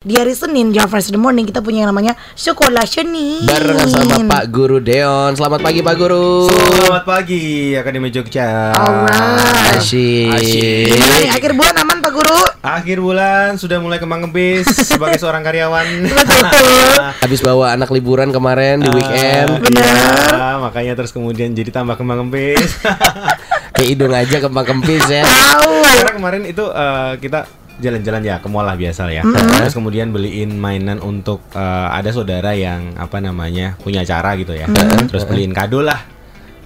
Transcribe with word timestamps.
Di 0.00 0.16
hari 0.16 0.32
Senin 0.32 0.72
di 0.72 0.80
First 0.80 1.12
the 1.12 1.20
Morning 1.20 1.44
kita 1.44 1.60
punya 1.60 1.84
yang 1.84 1.92
namanya 1.92 2.16
Sekolah 2.32 2.88
Senin 2.88 3.44
Barengan 3.44 3.84
sama 3.84 4.32
Pak 4.32 4.48
Guru 4.48 4.80
Deon 4.80 5.36
Selamat 5.36 5.60
pagi 5.60 5.84
Pak 5.84 5.92
Guru 6.00 6.48
Selamat 6.48 7.04
pagi 7.04 7.76
Akademi 7.76 8.08
Jogja. 8.08 8.72
Alright. 8.72 9.76
Asyik 9.76 10.96
Gimana 10.96 11.16
nih, 11.20 11.28
akhir 11.36 11.52
bulan 11.52 11.76
aman 11.84 12.00
Pak 12.00 12.12
Guru? 12.16 12.40
Akhir 12.64 12.96
bulan 13.04 13.60
sudah 13.60 13.76
mulai 13.76 14.00
kembang 14.00 14.24
kempis 14.24 14.72
sebagai 14.96 15.20
seorang 15.20 15.44
karyawan. 15.44 15.84
Betul 16.08 16.68
Habis 17.28 17.44
bawa 17.44 17.76
anak 17.76 17.92
liburan 17.92 18.32
kemarin 18.32 18.80
di 18.80 18.88
weekend 18.88 19.60
Bener. 19.60 19.84
Iya, 19.84 20.64
makanya 20.64 20.96
terus 20.96 21.12
kemudian 21.12 21.52
jadi 21.52 21.68
tambah 21.68 22.00
kembang 22.00 22.24
kempis. 22.24 22.72
Kayak 23.76 23.88
hidung 23.92 24.16
aja 24.16 24.36
kembang 24.40 24.64
kempis 24.64 25.04
ya 25.12 25.28
Tahu 25.28 25.72
Karena 25.84 26.12
kemarin 26.16 26.42
itu 26.48 26.64
eh, 26.64 27.12
kita 27.20 27.59
jalan-jalan 27.80 28.22
ya 28.22 28.36
ke 28.38 28.48
mall 28.52 28.68
lah 28.68 28.76
biasa 28.76 29.08
ya. 29.10 29.24
Terus 29.24 29.74
kemudian 29.74 30.12
beliin 30.12 30.54
mainan 30.60 31.00
untuk 31.00 31.42
eh, 31.56 31.88
ada 31.90 32.12
saudara 32.12 32.52
yang 32.52 32.94
apa 33.00 33.18
namanya 33.18 33.80
punya 33.80 34.04
acara 34.04 34.36
gitu 34.36 34.52
ya. 34.52 34.68
Terus 35.08 35.24
beliin 35.24 35.56
kado 35.56 35.80
lah. 35.80 36.04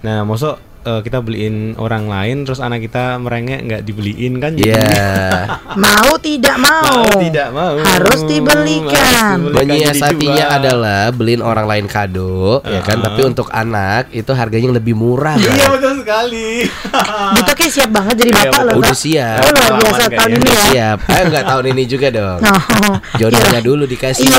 Nah, 0.04 0.26
mosok 0.26 0.73
eh, 0.84 1.00
kita 1.00 1.18
beliin 1.18 1.56
orang 1.76 2.04
lain 2.04 2.44
terus 2.44 2.58
anak 2.58 2.80
kita 2.80 3.16
merengek 3.16 3.60
nggak 3.62 3.82
dibeliin 3.82 4.36
kan? 4.36 4.52
Jadi 4.52 4.70
Iya. 4.70 5.48
Mau 5.84 6.14
tidak 6.16 6.56
mau, 6.56 6.86
Mau 6.86 7.18
tidak 7.18 7.48
mau. 7.50 7.74
Harus 7.76 8.22
dibelikan. 8.24 9.42
Menyiasatinya 9.42 10.46
dua. 10.46 10.56
adalah 10.56 11.02
beliin 11.10 11.40
orang 11.40 11.66
lain 11.66 11.86
kado 11.86 12.62
ya 12.62 12.80
kan? 12.80 13.00
Tapi 13.00 13.20
untuk 13.24 13.50
anak 13.50 14.08
itu 14.10 14.30
harganya 14.30 14.70
lebih 14.72 14.94
murah 14.94 15.34
Iya 15.34 15.50
kan? 15.50 15.68
betul 15.74 15.94
sekali. 16.00 16.48
Kita 17.36 17.52
kayak 17.52 17.72
siap 17.72 17.90
banget 17.90 18.14
jadi 18.16 18.30
Iya, 18.30 18.38
bapak 18.44 18.62
loh 18.62 18.74
Udah 18.76 18.94
siap. 18.94 19.38
Oh, 19.40 19.50
luar 19.50 19.72
biasa 19.76 20.04
tahun 20.08 20.30
ini 20.32 20.46
ya. 20.46 20.62
siap. 20.64 20.98
Eh 21.04 21.22
enggak 21.24 21.44
tahun 21.44 21.64
ini 21.68 21.82
juga 21.84 22.08
dong. 22.08 22.38
Oh, 22.40 22.94
Jodohnya 23.16 23.60
dulu 23.60 23.84
dikasih. 23.84 24.24
Iya. 24.24 24.38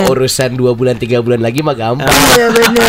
Mau 0.00 0.12
urusan 0.12 0.50
2 0.52 0.72
bulan 0.72 0.96
3 0.96 1.20
bulan 1.20 1.40
lagi 1.40 1.60
mah 1.60 1.74
gampang. 1.74 2.08
Iya 2.08 2.46
bener. 2.48 2.84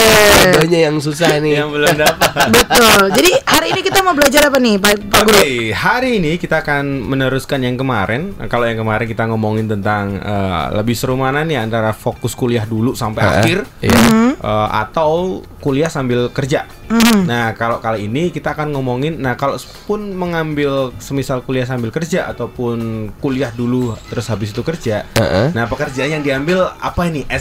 Jodohnya 0.46 0.80
yang 0.82 0.96
susah 0.98 1.38
nih. 1.38 1.60
Yang 1.60 1.70
belum 1.72 1.94
dapat. 1.98 2.48
Betul 2.76 3.08
Jadi 3.16 3.32
hari 3.48 3.68
ini 3.72 3.82
kita 3.82 4.00
mau 4.04 4.12
belajar 4.12 4.52
apa 4.52 4.58
nih 4.60 4.76
Pak, 4.76 4.92
Pak 5.08 5.20
Oke, 5.24 5.32
Guru? 5.32 5.44
hari 5.72 6.10
ini 6.20 6.36
kita 6.36 6.60
akan 6.60 7.08
meneruskan 7.08 7.64
yang 7.64 7.80
kemarin. 7.80 8.36
Nah, 8.36 8.52
Kalau 8.52 8.68
yang 8.68 8.84
kemarin 8.84 9.08
kita 9.08 9.24
ngomongin 9.32 9.72
tentang 9.72 10.20
eh, 10.20 10.64
lebih 10.76 10.92
seru 10.92 11.16
mana 11.16 11.48
nih 11.48 11.56
antara 11.56 11.96
fokus 11.96 12.36
kuliah 12.36 12.68
dulu 12.68 12.92
sampai 12.92 13.24
Heeh, 13.24 13.36
akhir 13.40 13.58
iya. 13.80 14.00
eh, 14.36 14.68
atau 14.76 15.40
kuliah 15.64 15.88
sambil 15.88 16.28
kerja. 16.36 16.68
Mhm. 16.92 17.26
Nah, 17.26 17.56
kalau 17.56 17.80
kali 17.80 18.12
ini 18.12 18.30
kita 18.30 18.54
akan 18.54 18.76
ngomongin 18.76 19.18
nah 19.24 19.40
kalau 19.40 19.56
pun 19.88 20.12
mengambil 20.14 20.92
semisal 21.00 21.42
kuliah 21.42 21.66
sambil 21.66 21.90
kerja 21.90 22.28
ataupun 22.30 23.10
kuliah 23.24 23.50
dulu 23.56 23.96
terus 24.12 24.28
habis 24.28 24.52
itu 24.52 24.62
kerja. 24.62 25.08
Heeh. 25.16 25.56
Nah, 25.56 25.66
pekerjaan 25.72 26.20
yang 26.20 26.24
diambil 26.28 26.70
apa 26.78 27.08
ini? 27.08 27.24
A 27.32 27.40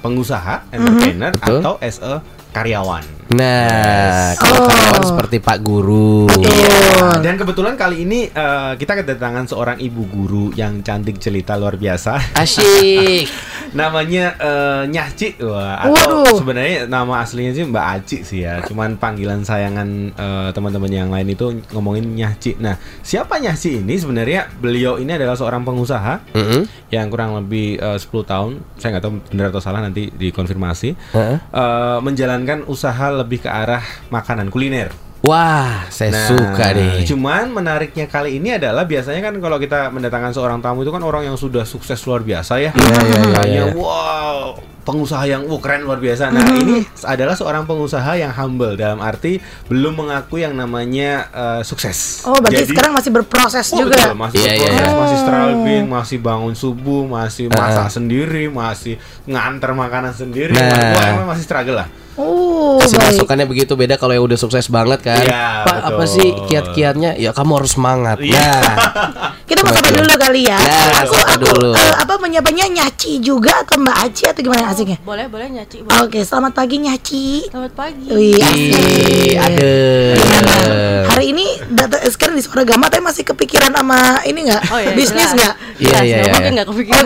pengusaha, 0.00 0.64
entrepreneur 0.72 1.32
Betul. 1.36 1.60
atau 1.60 1.74
as 1.80 2.00
a 2.00 2.24
karyawan. 2.56 3.19
Nah, 3.30 4.34
kalau 4.34 4.58
Oh. 4.60 4.66
karyawan 4.66 5.04
seperti 5.06 5.36
Pak 5.38 5.58
Guru. 5.60 6.26
Iya. 6.34 7.14
Dan 7.20 7.38
kebetulan 7.38 7.78
kali 7.78 8.02
ini 8.02 8.26
eh, 8.26 8.72
kita 8.74 8.98
kedatangan 8.98 9.46
seorang 9.46 9.78
ibu 9.78 10.02
guru 10.04 10.50
yang 10.52 10.82
cantik 10.82 11.14
jelita 11.16 11.54
luar 11.54 11.78
biasa. 11.78 12.18
Asyik. 12.34 13.30
Namanya 13.78 14.34
eh, 14.34 14.82
Nyah 14.88 15.08
Ci. 15.14 15.38
Wah, 15.40 15.78
atau 15.78 16.26
Waduh. 16.26 16.36
sebenarnya 16.36 16.78
nama 16.84 17.22
aslinya 17.22 17.54
sih 17.54 17.62
Mbak 17.62 17.86
Aci 17.94 18.18
sih 18.22 18.42
ya. 18.42 18.66
Cuman 18.66 18.98
panggilan 18.98 19.46
sayangan 19.46 19.88
eh, 20.10 20.48
teman-teman 20.50 20.90
yang 20.90 21.08
lain 21.08 21.30
itu 21.30 21.54
ngomongin 21.70 22.10
Nyah 22.10 22.34
Ci. 22.34 22.58
Nah, 22.58 22.74
siapa 23.00 23.38
Nyah 23.38 23.54
Ci 23.54 23.78
ini? 23.78 23.94
Sebenarnya 23.94 24.50
beliau 24.50 24.98
ini 24.98 25.14
adalah 25.14 25.38
seorang 25.38 25.62
pengusaha 25.62 26.34
Mm-mm. 26.34 26.66
yang 26.90 27.06
kurang 27.06 27.38
lebih 27.38 27.78
eh, 27.78 27.94
10 27.94 28.10
tahun. 28.26 28.58
Saya 28.74 28.98
nggak 28.98 29.04
tahu 29.06 29.12
benar 29.30 29.46
atau 29.54 29.62
salah 29.62 29.80
nanti 29.80 30.10
dikonfirmasi. 30.10 31.14
Heeh. 31.14 31.38
Eh, 31.38 31.98
menjalankan 32.02 32.66
usaha 32.66 33.19
lebih 33.20 33.44
ke 33.44 33.50
arah 33.50 33.82
makanan 34.08 34.48
kuliner. 34.48 34.88
Wah, 35.20 35.84
saya 35.92 36.16
Nah, 36.16 36.26
suka 36.32 36.72
nih. 36.72 37.04
Cuman 37.04 37.52
menariknya 37.52 38.08
kali 38.08 38.40
ini 38.40 38.56
adalah 38.56 38.88
biasanya 38.88 39.20
kan 39.20 39.36
kalau 39.36 39.60
kita 39.60 39.92
mendatangkan 39.92 40.32
seorang 40.32 40.64
tamu 40.64 40.80
itu 40.80 40.88
kan 40.88 41.04
orang 41.04 41.28
yang 41.28 41.36
sudah 41.36 41.68
sukses 41.68 42.00
luar 42.08 42.24
biasa 42.24 42.56
ya. 42.56 42.72
Iya, 42.72 42.98
iya, 43.04 43.18
iya, 43.20 43.40
iya. 43.44 43.64
wow, 43.76 44.56
pengusaha 44.80 45.20
yang 45.28 45.44
wow, 45.44 45.60
keren 45.60 45.84
luar 45.84 46.00
biasa. 46.00 46.32
Nah, 46.32 46.40
ini 46.56 46.88
adalah 47.04 47.36
seorang 47.36 47.68
pengusaha 47.68 48.16
yang 48.16 48.32
humble 48.32 48.80
dalam 48.80 48.96
arti 48.96 49.36
belum 49.68 50.00
mengaku 50.00 50.40
yang 50.40 50.56
namanya 50.56 51.28
eh, 51.28 51.62
sukses. 51.68 52.24
Oh 52.24 52.40
berarti 52.40 52.64
Jadi- 52.64 52.72
sekarang 52.72 52.92
masih 52.96 53.10
berproses 53.12 53.66
Oh, 53.70 53.84
juga 53.84 54.00
betul, 54.00 54.16
masih 54.16 54.38
Iya, 54.40 54.52
iya, 54.56 54.56
berproses, 54.56 54.88
iya. 54.88 54.96
masih 54.96 55.18
striving, 55.20 55.84
masih 55.84 56.18
bangun 56.18 56.54
subuh, 56.56 57.02
masih 57.04 57.44
masak 57.52 57.92
sendiri, 57.92 58.48
masih 58.48 58.96
nganter 59.28 59.76
makanan 59.76 60.16
sendiri. 60.16 60.56
Nah. 60.56 60.96
Wah, 60.96 61.04
emang 61.12 61.28
masih 61.28 61.44
struggle 61.44 61.76
lah. 61.76 61.88
Oh 62.20 62.76
Kasih 62.76 62.96
baik 62.96 63.16
masukannya 63.16 63.46
begitu 63.48 63.72
beda 63.74 63.96
kalau 63.96 64.12
yang 64.12 64.24
udah 64.24 64.36
sukses 64.36 64.68
banget 64.68 65.00
kan. 65.00 65.24
Iya, 65.24 65.64
Pak, 65.64 65.76
apa 65.88 66.04
betul. 66.04 66.12
sih 66.12 66.28
kiat-kiatnya? 66.46 67.16
Ya 67.16 67.32
kamu 67.32 67.56
harus 67.56 67.72
semangat. 67.72 68.20
Iya. 68.20 68.52
Nah, 68.60 69.32
Kita 69.50 69.66
mau 69.66 69.74
sapa 69.74 69.90
Betul. 69.90 70.06
dulu 70.06 70.14
kali 70.14 70.40
ya. 70.46 70.58
Ya, 70.62 71.02
aku 71.02 71.14
aku 71.18 71.34
dulu. 71.42 71.70
eh, 71.74 71.94
apa 71.98 72.14
menyapanya 72.22 72.70
Nyaci 72.70 73.18
juga 73.18 73.66
atau 73.66 73.82
Mbak 73.82 73.96
Aci 74.06 74.22
atau 74.30 74.40
gimana 74.40 74.70
asiknya? 74.70 75.02
Boleh, 75.02 75.26
boleh 75.26 75.50
nyaci. 75.50 75.82
Boleh. 75.82 76.06
Oke, 76.06 76.22
selamat 76.22 76.52
pagi 76.54 76.76
Nyaci. 76.78 77.50
Selamat 77.50 77.72
pagi. 77.74 78.06
Wih, 78.14 78.38
Ih, 78.38 79.34
asik. 79.34 79.34
adem. 79.42 81.09
Hari 81.20 81.36
ini 81.36 81.44
data 81.68 82.00
sekarang 82.08 82.32
di 82.32 82.40
suara 82.40 82.64
gama 82.64 82.88
tapi 82.88 83.04
masih 83.04 83.28
kepikiran 83.28 83.76
sama 83.76 84.24
ini 84.24 84.48
nggak? 84.48 84.62
Oh 84.72 84.80
iya, 84.80 84.96
bisnis 84.96 85.28
nggak? 85.28 85.54
Iya, 85.76 85.98
iya, 86.00 86.16
iya. 86.16 86.32
mungkin 86.32 86.52
nggak 86.56 86.68
kepikiran. 86.72 87.04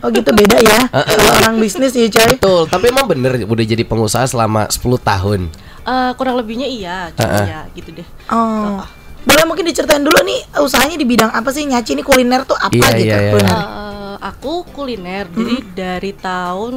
Oh 0.00 0.08
gitu 0.08 0.30
beda 0.32 0.58
ya. 0.64 0.80
Kalau 1.12 1.32
orang 1.44 1.60
bisnis 1.60 1.92
ya 1.92 2.08
coy. 2.08 2.40
Betul, 2.40 2.64
tapi 2.72 2.88
emang 2.88 3.04
bener 3.04 3.44
udah 3.44 3.64
jadi 3.68 3.84
pengusaha 3.84 4.24
selama 4.24 4.64
10 4.72 4.80
tahun. 5.04 5.40
Eh, 5.84 6.10
kurang 6.16 6.40
lebihnya 6.40 6.64
iya, 6.64 7.12
cuma 7.12 7.28
Heeh. 7.36 7.46
ya 7.52 7.60
gitu 7.76 8.00
deh. 8.00 8.06
Oh. 8.32 8.80
Boleh 9.20 9.44
mungkin 9.44 9.68
diceritain 9.68 10.00
dulu 10.00 10.24
nih 10.24 10.40
usahanya 10.56 10.96
di 10.96 11.04
bidang 11.04 11.28
apa 11.28 11.52
sih 11.52 11.68
Nyaci 11.68 11.92
ini 11.92 12.00
kuliner 12.00 12.48
tuh 12.48 12.56
apa 12.56 12.72
Iya, 12.72 12.88
gitu? 12.96 13.04
iya, 13.04 13.16
iya. 13.20 13.30
kuliner. 13.36 13.56
Eh, 13.60 13.80
aku 14.24 14.52
kuliner, 14.72 15.28
jadi 15.28 15.56
dari 15.70 16.12
tahun 16.16 16.72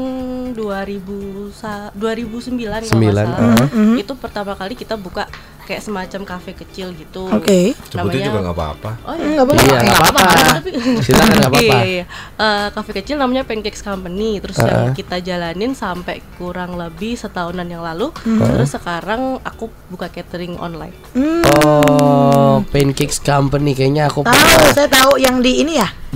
2000 0.52 1.48
sa- 1.56 1.96
2009 1.96 2.84
kalau 2.84 3.00
salah. 3.16 3.72
Mhm. 3.72 3.96
Itu 3.96 4.20
pertama 4.20 4.60
kali 4.60 4.76
kita 4.76 5.00
buka 5.00 5.32
kayak 5.64 5.82
semacam 5.82 6.22
kafe 6.26 6.52
kecil 6.54 6.92
gitu. 6.92 7.28
Oke. 7.28 7.72
Sebutin 7.86 8.22
juga 8.22 8.40
nggak 8.42 8.56
apa-apa. 8.56 8.92
Oh 9.02 9.14
Hmm, 9.14 9.24
iya. 9.24 9.32
nggak 9.34 9.46
apa-apa. 9.46 9.64
Iya, 9.64 9.78
nggak 9.80 9.98
apa-apa. 9.98 10.22
Tapi- 10.54 10.74
Silakan 11.06 11.34
nggak 11.34 11.50
apa-apa. 11.50 11.76
Iya, 11.76 11.82
iya. 11.86 12.06
Eh, 12.36 12.68
kafe 12.70 12.92
kecil 12.94 13.16
namanya 13.16 13.44
Pancakes 13.44 13.80
Company. 13.80 14.32
Terus 14.38 14.58
yang 14.60 14.92
kita 14.92 15.18
jalanin 15.20 15.72
sampai 15.74 16.20
kurang 16.36 16.76
lebih 16.76 17.14
setahunan 17.14 17.66
yang 17.66 17.82
lalu. 17.82 18.12
Terus 18.20 18.72
sekarang 18.72 19.22
aku 19.40 19.68
buka 19.88 20.08
catering 20.08 20.56
online. 20.58 20.96
Hmm, 21.12 21.42
Oh, 21.46 22.62
Pancakes 22.68 23.20
Company 23.20 23.72
kayaknya 23.72 24.08
aku 24.08 24.22
tahu, 24.22 24.34
pernah 24.34 24.74
saya 24.74 24.88
tahu 24.88 25.18
yang 25.18 25.40
di 25.40 25.60
ini 25.60 25.76
ya. 25.76 25.86
Yang 25.86 25.98
di, 26.06 26.14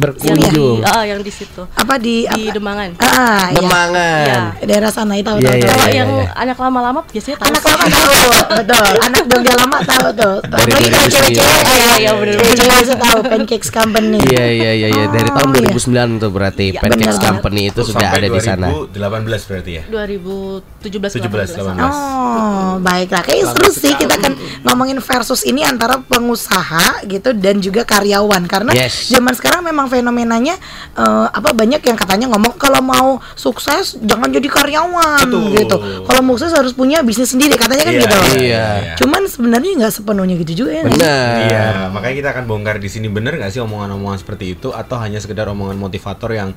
berkunjung. 0.54 0.78
ah, 0.86 1.02
yang 1.02 1.20
di 1.20 1.34
situ 1.34 1.66
Apa 1.74 1.98
di 1.98 2.22
di 2.28 2.44
apa? 2.46 2.54
Demangan. 2.54 2.90
Ah, 3.00 3.50
iya. 3.50 3.58
Demangan. 3.58 4.26
Daerah 4.62 4.92
sana 4.92 5.14
itu 5.16 5.26
tahu 5.26 5.38
Iya, 5.40 5.54
iya, 5.56 5.74
iya, 5.74 5.90
yang 5.96 6.12
iya. 6.16 6.30
anak 6.38 6.54
lama-lama 6.56 7.02
biasanya 7.04 7.38
tahu 7.40 7.50
Anak 7.50 7.64
lama 7.66 7.86
tahu, 7.88 8.14
betul. 8.62 8.86
Anak 9.02 9.24
Jogja 9.38 9.54
lama 9.56 9.78
tahu 9.80 10.08
tuh. 10.12 10.36
Dari 10.44 10.72
kalau 10.72 10.88
2009. 10.90 11.08
cewek-cewek, 11.08 11.62
Iya, 11.68 11.94
iya, 11.98 12.12
bener, 12.14 12.36
Cewek-cewek 12.38 12.76
bisa 12.80 12.96
tahu 12.96 13.20
Pancakes 13.24 13.70
Company. 13.70 14.18
Iya 14.24 14.46
iya 14.48 14.72
iya 14.74 14.88
iya 14.90 15.06
dari 15.08 15.30
tahun 15.30 15.48
Oh, 15.48 15.56
iya. 15.56 15.70
2009 15.70 16.18
tuh 16.18 16.30
berarti 16.30 16.66
Iya, 16.70 16.80
Pancakes 16.80 17.16
bener. 17.16 17.28
Company 17.30 17.62
itu 17.68 17.82
sudah 17.84 18.08
ada 18.10 18.28
di 18.28 18.40
sana. 18.40 18.68
2018 18.90 19.44
berarti 19.46 19.72
ya. 19.74 19.84
2017 19.86 21.12
17, 21.12 21.20
18. 21.20 21.68
18. 21.68 21.78
Oh, 21.80 22.74
baiklah. 22.80 23.22
Kayak 23.22 23.46
seru 23.52 23.70
sih 23.70 23.94
kita 23.94 24.16
kan 24.16 24.34
ngomongin 24.64 24.98
versus 24.98 25.44
ini 25.44 25.62
antara 25.62 26.00
pengusaha 26.00 27.04
gitu 27.04 27.34
dan 27.34 27.60
juga 27.60 27.84
karyawan 27.84 28.44
karena 28.46 28.72
Yes. 28.74 29.08
zaman 29.08 29.32
sekarang 29.32 29.62
memang 29.62 29.88
fenomenanya 29.88 30.56
eh, 30.94 31.28
apa 31.28 31.52
banyak 31.52 31.80
yang 31.82 31.96
katanya 31.96 32.26
ngomong 32.28 32.56
kalau 32.56 32.80
mau 32.80 33.08
sukses 33.34 33.98
jangan 34.00 34.30
jadi 34.30 34.48
karyawan 34.48 35.26
Betul. 35.26 35.54
gitu. 35.54 35.76
Kalau 36.04 36.22
mau 36.22 36.36
sukses 36.36 36.54
harus 36.54 36.72
punya 36.72 37.02
bisnis 37.02 37.28
sendiri 37.28 37.54
katanya 37.54 37.84
kan 37.84 37.94
Iya, 37.94 38.02
gitu. 38.02 38.18
iya. 38.40 38.66
Cuman 38.96 39.27
sebenarnya 39.28 39.72
nggak 39.86 39.94
sepenuhnya 39.94 40.36
gitu 40.42 40.66
juga 40.66 40.72
ya. 40.80 40.84
sih? 40.88 40.96
Benar. 40.98 41.36
Iya, 41.48 41.68
makanya 41.94 42.16
kita 42.16 42.30
akan 42.34 42.44
bongkar 42.48 42.78
di 42.82 42.90
sini 42.90 43.08
bener 43.12 43.38
nggak 43.38 43.52
sih 43.54 43.62
omongan-omongan 43.62 44.20
seperti 44.24 44.56
itu 44.56 44.72
atau 44.74 44.98
hanya 44.98 45.22
sekedar 45.22 45.48
omongan 45.52 45.78
motivator 45.78 46.32
yang 46.34 46.52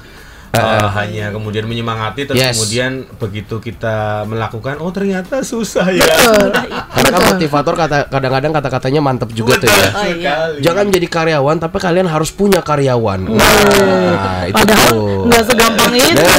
eh, 0.53 0.89
hanya 0.95 1.31
kemudian 1.31 1.65
menyemangati 1.65 2.25
terus 2.25 2.37
Yes. 2.37 2.55
kemudian 2.55 2.91
begitu 3.17 3.59
kita 3.59 4.25
melakukan 4.25 4.79
oh 4.79 4.91
ternyata 4.91 5.43
susah 5.43 5.87
ya. 5.89 6.03
Betul. 6.03 6.51
Karena 6.91 7.19
motivator 7.25 7.75
kata 7.77 7.97
kadang-kadang 8.09 8.53
kata-katanya 8.53 9.01
mantep 9.01 9.31
juga 9.31 9.57
tuh 9.57 9.67
ya. 9.67 9.89
Oh, 9.91 10.07
iya. 10.09 10.35
Jangan 10.61 10.89
menjadi 10.89 11.07
karyawan 11.07 11.57
tapi 11.59 11.77
kalian 11.77 12.07
harus 12.07 12.31
punya 12.31 12.61
karyawan. 12.61 13.21
Nah, 13.27 14.43
itu 14.45 14.55
Padahal 14.55 14.89
tuh. 14.89 15.27
nggak 15.27 15.43
segampang 15.45 15.93
itu 15.93 16.19
Nah, 16.21 16.39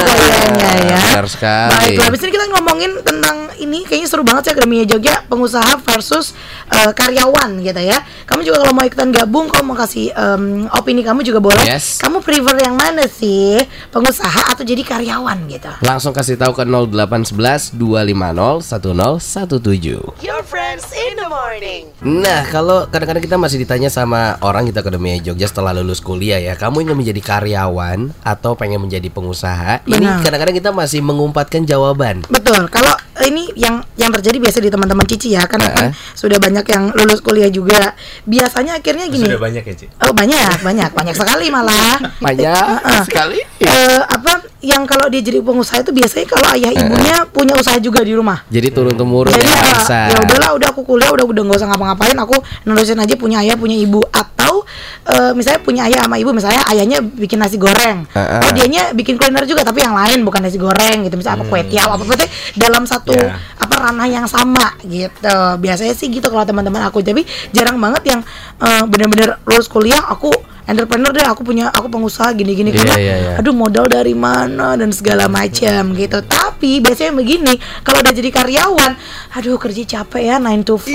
kayaknya 0.54 0.92
ya. 0.92 1.00
benar 1.07 1.28
sekali. 1.28 1.72
Baiklah, 1.96 2.06
habis 2.07 2.19
ini 2.22 2.31
kita 2.31 2.46
ngomongin 2.50 2.92
tentang 3.02 3.38
ini 3.57 3.80
kayaknya 3.84 4.07
seru 4.07 4.24
banget 4.24 4.42
sih 4.44 4.52
Akademia 4.52 4.84
Jogja 4.84 5.22
pengusaha 5.25 5.78
versus 5.81 6.34
eh, 6.68 6.92
karyawan 6.92 7.62
gitu 7.62 7.81
ya. 7.81 7.98
Kamu 8.25 8.42
juga 8.42 8.57
kalau 8.60 8.74
mau 8.74 8.84
ikutan 8.84 9.10
gabung, 9.10 9.48
kamu 9.48 9.64
mau 9.64 9.78
kasih 9.78 10.10
em, 10.10 10.44
opini 10.72 11.02
kamu 11.02 11.22
juga 11.22 11.40
boleh. 11.40 11.64
Yes. 11.64 12.00
Kamu 12.00 12.19
prefer 12.19 12.57
yang 12.60 12.74
mana 12.74 13.06
sih? 13.06 13.60
Pengusaha 14.01 14.57
atau 14.57 14.65
jadi 14.65 14.81
karyawan 14.81 15.45
gitu? 15.45 15.69
Langsung 15.86 16.09
kasih 16.09 16.33
tahu 16.33 16.57
ke 16.57 16.65
0811 16.65 17.77
250 17.77 18.65
1017. 18.65 20.25
Your 20.25 20.42
friends 20.42 20.89
in 20.89 21.13
the 21.21 21.30
morning. 21.30 21.86
Nah, 22.01 22.50
kalau 22.50 22.89
kadang-kadang 22.89 23.21
kita 23.21 23.38
masih 23.38 23.62
ditanya 23.62 23.94
sama 23.94 24.42
orang 24.42 24.65
kita 24.65 24.81
Akademia 24.81 25.21
Jogja 25.21 25.45
setelah 25.45 25.77
lulus 25.77 26.01
kuliah 26.01 26.42
ya, 26.42 26.57
kamu 26.57 26.89
ingin 26.89 26.98
menjadi 26.98 27.21
karyawan 27.21 28.09
atau 28.25 28.57
pengen 28.57 28.81
menjadi 28.81 29.06
pengusaha? 29.13 29.86
Ini 29.86 29.94
Benar. 30.01 30.25
kadang-kadang 30.25 30.57
kita 30.57 30.74
masih 30.74 31.06
mengumpatkan 31.06 31.62
jawaban. 31.69 32.25
Betul. 32.25 32.74
Kalau 32.74 32.97
ini 33.25 33.51
yang 33.57 33.83
yang 33.97 34.12
terjadi 34.13 34.38
biasa 34.38 34.57
di 34.62 34.69
teman-teman 34.69 35.06
Cici 35.07 35.33
ya, 35.33 35.45
karena 35.50 35.69
kan 35.73 35.85
sudah 36.13 36.38
banyak 36.38 36.65
yang 36.68 36.83
lulus 36.95 37.19
kuliah 37.19 37.50
juga. 37.50 37.94
Biasanya 38.25 38.79
akhirnya 38.79 39.09
gini. 39.09 39.27
Sudah 39.27 39.41
banyak 39.41 39.63
ya, 39.65 39.73
Ci. 39.75 39.85
Oh 40.06 40.13
banyak, 40.13 40.62
banyak, 40.62 40.89
banyak 40.94 41.15
sekali 41.15 41.47
malah. 41.50 41.97
Banyak 42.25 43.06
sekali. 43.09 43.41
Eh, 43.59 44.01
apa 44.06 44.45
yang 44.62 44.85
kalau 44.85 45.09
dia 45.09 45.25
jadi 45.25 45.41
pengusaha 45.41 45.81
itu 45.81 45.89
biasanya 45.89 46.25
kalau 46.29 46.47
ayah 46.53 46.69
ibunya 46.69 47.25
punya 47.33 47.57
usaha 47.57 47.81
juga 47.81 48.06
di 48.06 48.13
rumah. 48.13 48.45
Jadi 48.45 48.69
turun 48.69 48.94
temurun 48.94 49.33
Jadi 49.33 49.50
ya 49.50 49.57
ya, 49.57 49.73
bisa. 49.73 50.00
ya 50.13 50.18
udahlah, 50.21 50.51
udah 50.53 50.68
aku 50.69 50.81
kuliah, 50.85 51.09
udah 51.09 51.25
udah 51.25 51.41
nggak 51.50 51.57
usah 51.57 51.68
ngapa-ngapain, 51.73 52.18
aku 52.21 52.38
nerusin 52.69 53.01
aja 53.01 53.18
punya 53.18 53.41
ayah, 53.41 53.57
punya 53.57 53.73
ibu 53.73 54.06
atau 54.13 54.62
eh, 55.09 55.33
misalnya 55.33 55.62
punya 55.65 55.81
ayah 55.89 56.06
sama 56.06 56.21
ibu, 56.21 56.29
misalnya 56.29 56.62
ayahnya 56.69 57.01
bikin 57.01 57.41
nasi 57.41 57.57
goreng, 57.57 58.06
Heeh. 58.13 58.41
oh 58.45 58.51
dianya 58.53 58.94
bikin 58.94 59.18
kuliner 59.18 59.50
juga 59.50 59.65
tapi 59.65 59.81
yang 59.81 59.97
lain 59.97 60.21
bukan 60.21 60.45
nasi 60.45 60.62
goreng 60.62 61.09
gitu, 61.09 61.18
misalnya 61.18 61.41
apa 61.41 61.45
kue 61.50 61.62
tiaw 61.65 61.89
apa 61.97 62.03
apa 62.06 62.29
dalam 62.53 62.83
satu 62.85 63.11
Ya. 63.12 63.36
apa 63.62 63.75
ranah 63.78 64.08
yang 64.10 64.25
sama 64.25 64.74
gitu. 64.84 65.38
Biasanya 65.60 65.94
sih 65.94 66.08
gitu 66.10 66.28
kalau 66.31 66.44
teman-teman 66.48 66.81
aku, 66.88 67.04
tapi 67.04 67.28
jarang 67.52 67.78
banget 67.78 68.18
yang 68.18 68.22
eh, 68.62 68.84
bener-bener 68.88 69.38
lulus 69.46 69.68
kuliah 69.69 70.02
aku 70.08 70.31
entrepreneur 70.63 71.12
deh 71.12 71.24
aku 71.24 71.42
punya 71.42 71.69
aku 71.69 71.88
pengusaha 71.88 72.31
gini-gini 72.31 72.69
Iya, 72.69 72.80
karena 72.80 72.96
iya, 72.96 73.16
iya. 73.18 73.34
aduh 73.38 73.52
modal 73.52 73.86
dari 73.86 74.13
mana 74.13 74.74
dan 74.74 74.90
segala 74.90 75.25
macam 75.25 75.92
gitu 75.92 76.22
tapi 76.22 76.80
biasanya 76.80 77.13
begini 77.13 77.54
kalau 77.81 78.00
udah 78.00 78.12
jadi 78.12 78.30
karyawan 78.30 78.92
aduh 79.31 79.58
kerja 79.58 79.84
capek 80.00 80.22
ya 80.24 80.36
9 80.38 80.62
to 80.63 80.75
5 80.75 80.94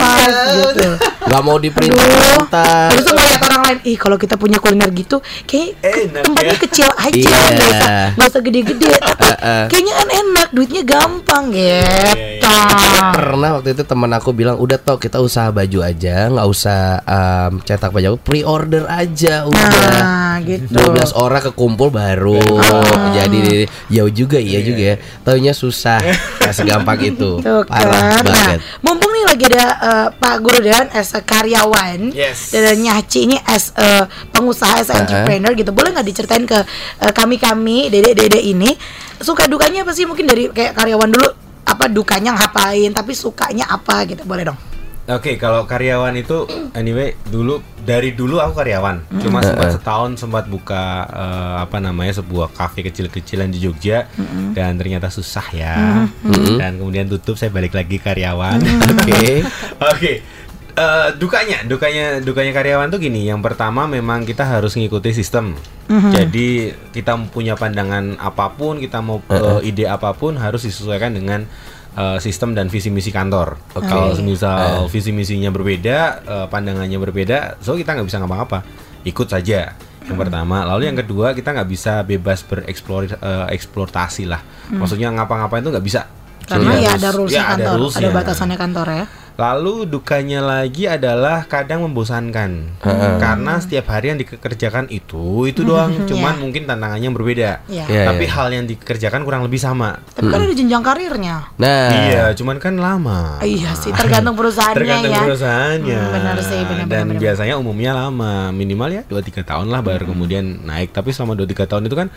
gitu 0.57 0.89
Gak 1.27 1.43
mau 1.43 1.59
diperintah. 1.59 2.87
terus 2.89 3.03
ngeliat 3.05 3.41
orang 3.43 3.61
lain, 3.61 3.79
ih 3.85 3.99
kalau 3.99 4.15
kita 4.15 4.35
punya 4.35 4.57
kuliner 4.57 4.87
gitu, 4.93 5.19
kayak 5.43 5.75
Enak 5.83 6.23
tempatnya 6.23 6.55
ya. 6.55 6.63
kecil 6.63 6.89
aja, 6.89 7.19
Iya. 7.19 7.35
nggak 7.51 7.67
usah 7.67 7.91
nggak 8.15 8.29
usah 8.29 8.43
gede-gede, 8.43 8.91
tapi 9.03 9.27
kayaknya 9.67 9.93
kan 9.93 10.09
enak, 10.15 10.49
duitnya 10.51 10.83
gampang 10.87 11.45
gitu. 11.51 12.47
Pernah 13.13 13.49
waktu 13.59 13.69
itu 13.73 13.83
teman 13.83 14.11
aku 14.13 14.31
bilang 14.31 14.57
udah 14.57 14.79
toh 14.79 14.97
kita 14.97 15.19
usaha 15.19 15.51
baju 15.51 15.79
aja, 15.83 16.31
nggak 16.31 16.47
usah 16.47 16.79
em, 17.03 17.53
cetak 17.61 17.91
baju, 17.91 18.17
pre-order 18.17 18.87
aja 18.87 19.43
udah. 19.59 19.91
Nah, 19.97 20.37
gitu. 20.45 20.69
12 20.69 21.17
orang 21.17 21.43
kekumpul 21.49 21.89
baru 21.89 22.37
jadi 23.11 23.65
jauh 23.89 24.13
juga 24.13 24.37
iya 24.37 24.61
juga 24.61 24.83
ya 24.93 24.97
taunya 25.25 25.57
susah 25.57 25.97
nggak 25.99 26.55
segampang 26.55 27.01
itu 27.11 27.41
Tuh 27.41 27.65
parah 27.65 28.21
kan. 28.21 28.23
Nah, 28.23 28.23
banget 28.23 28.59
mumpung 28.85 29.11
nih 29.11 29.25
lagi 29.25 29.45
ada 29.49 29.65
eh, 29.81 30.09
Pak 30.13 30.37
Guru 30.39 30.59
dan 30.61 30.87
as 30.93 31.17
a 31.17 31.21
karyawan 31.21 32.13
Yes. 32.13 32.53
dan 32.53 32.79
Nyaci 32.79 33.19
ini 33.25 33.37
as 33.43 33.73
a 33.75 34.05
pengusaha, 34.31 34.81
as 34.81 34.93
a 34.93 35.01
entrepreneur 35.01 35.53
gitu. 35.57 35.73
Boleh 35.73 35.93
nggak 35.93 36.07
diceritain 36.07 36.45
ke 36.45 36.59
eh, 37.01 37.13
kami-kami, 37.13 37.89
dedek-dedek 37.89 38.45
ini 38.45 38.77
suka 39.17 39.49
dukanya 39.49 39.83
apa 39.83 39.97
sih 39.97 40.05
mungkin 40.05 40.29
dari 40.29 40.53
kayak 40.53 40.77
karyawan 40.77 41.09
dulu 41.09 41.29
apa 41.67 41.89
dukanya 41.89 42.37
ngapain, 42.37 42.93
tapi 42.93 43.17
sukanya 43.17 43.67
apa 43.67 44.05
gitu. 44.07 44.23
Boleh 44.23 44.47
dong. 44.47 44.59
Oke, 45.07 45.39
kalau 45.39 45.71
karyawan 45.71 46.19
itu 46.19 46.51
anyway 46.75 47.15
dulu 47.31 47.63
dari 47.87 48.11
dulu 48.11 48.43
aku 48.43 48.59
karyawan. 48.59 49.07
Cuma 49.23 49.39
sempat 49.39 49.79
setahun 49.79 50.19
sempat 50.19 50.51
buka 50.51 51.07
eh, 51.07 51.57
apa 51.63 51.79
namanya 51.79 52.19
sebuah 52.19 52.51
kafe 52.51 52.83
kecil-kecilan 52.83 53.47
di 53.47 53.63
Jogja 53.63 54.11
dan 54.51 54.75
ternyata 54.75 55.07
susah 55.07 55.47
ya. 55.55 56.11
Dan 56.59 56.83
kemudian 56.83 57.07
tutup 57.07 57.39
saya 57.39 57.55
balik 57.55 57.79
lagi 57.79 58.03
karyawan. 58.03 58.59
oke 58.99 59.47
Oke. 59.95 60.13
Eh, 60.77 61.09
dukanya, 61.17 61.65
dukanya, 61.65 62.21
dukanya 62.21 62.53
karyawan 62.53 62.93
tuh 62.93 63.01
gini. 63.01 63.25
Yang 63.25 63.49
pertama 63.49 63.89
memang 63.89 64.29
kita 64.29 64.45
harus 64.45 64.77
ngikuti 64.77 65.15
sistem. 65.17 65.57
Jadi 65.89 66.75
kita 66.93 67.15
punya 67.31 67.55
pandangan 67.55 68.19
apa 68.19 68.53
pun, 68.53 68.83
kita 68.83 69.01
mau 69.01 69.23
eh, 69.31 69.71
ide 69.71 69.87
apa 69.87 70.13
pun 70.13 70.37
harus 70.37 70.67
disesuaikan 70.67 71.15
dengan 71.15 71.47
eh, 71.97 72.19
sistem 72.21 72.53
dan 72.53 72.69
visi 72.69 72.89
misi 72.89 73.09
kantor. 73.09 73.57
Kalau 73.73 74.13
misal 74.21 74.85
visi 74.87 75.11
misinya 75.11 75.49
berbeda, 75.49 75.99
eh, 76.23 76.47
pandangannya 76.47 77.01
berbeda, 77.01 77.57
so 77.59 77.75
kita 77.75 77.97
nggak 77.97 78.07
bisa 78.07 78.21
ngapa-ngapa. 78.21 78.61
Ikut 79.03 79.27
saja. 79.27 79.73
Yang 80.07 80.19
pertama, 80.23 80.63
lalu 80.63 80.87
yang 80.87 80.95
kedua 80.95 81.35
kita 81.35 81.51
nggak 81.51 81.67
bisa 81.67 82.07
bebas 82.07 82.47
bereksplor 82.47 83.11
eh, 83.11 83.47
eksploitasi 83.51 84.29
lah. 84.29 84.39
Maksudnya 84.71 85.11
ngapa-ngapain 85.11 85.65
itu 85.65 85.73
nggak 85.75 85.87
bisa. 85.87 86.07
Karena 86.47 86.79
Jadi 86.79 86.85
ya 86.87 86.91
harus- 86.95 87.03
ada 87.03 87.09
rulesnya 87.11 87.35
ya, 87.35 87.43
ada 87.43 87.51
kantor, 87.51 87.67
ada, 87.67 87.79
rulesnya. 87.83 88.09
batasannya 88.15 88.57
kantor 88.57 88.87
ya. 88.87 89.05
Lalu 89.37 89.85
dukanya 89.85 90.41
lagi 90.41 90.89
adalah 90.89 91.45
kadang 91.45 91.85
membosankan 91.85 92.81
karena 93.17 93.61
setiap 93.61 93.93
hari 93.93 94.09
yang 94.09 94.19
dikerjakan 94.19 94.89
itu 94.89 95.45
itu 95.45 95.61
doang, 95.61 95.93
cuman 96.05 96.33
Iya. 96.33 96.41
mungkin 96.41 96.63
tantangannya 96.65 97.11
berbeda. 97.13 97.51
Iya. 97.69 97.85
Iya, 97.85 98.03
Tapi 98.09 98.25
iya. 98.25 98.33
hal 98.33 98.49
yang 98.51 98.65
dikerjakan 98.65 99.21
kurang 99.23 99.45
lebih 99.45 99.61
sama. 99.61 100.01
Tapi 100.11 100.25
kan 100.27 100.41
ada 100.41 100.55
jenjang 100.55 100.81
karirnya. 100.81 101.37
nah 101.55 101.93
Iya, 101.93 102.25
cuman 102.33 102.57
kan 102.57 102.75
lama. 102.77 103.37
Iya 103.39 103.77
sih, 103.77 103.93
tergantung 104.01 104.35
perusahaannya 104.35 104.77
Tergantung 104.79 105.13
ya. 105.13 105.21
perusahaannya. 105.23 106.01
Hmm, 106.01 106.15
benar 106.17 106.37
sih, 106.41 106.61
benar, 106.63 106.79
Dan 106.81 106.89
benar, 106.89 107.05
benar. 107.07 107.21
biasanya 107.21 107.55
umumnya 107.57 107.93
lama, 107.93 108.33
minimal 108.51 108.89
ya 108.91 109.03
2 109.05 109.21
3 109.21 109.45
tahun 109.45 109.69
lah 109.69 109.81
baru 109.81 110.09
kemudian 110.09 110.65
naik. 110.65 110.91
Tapi 110.91 111.13
selama 111.13 111.37
2 111.37 111.45
3 111.45 111.69
tahun 111.69 111.85
itu 111.85 111.93
kan 111.95 112.09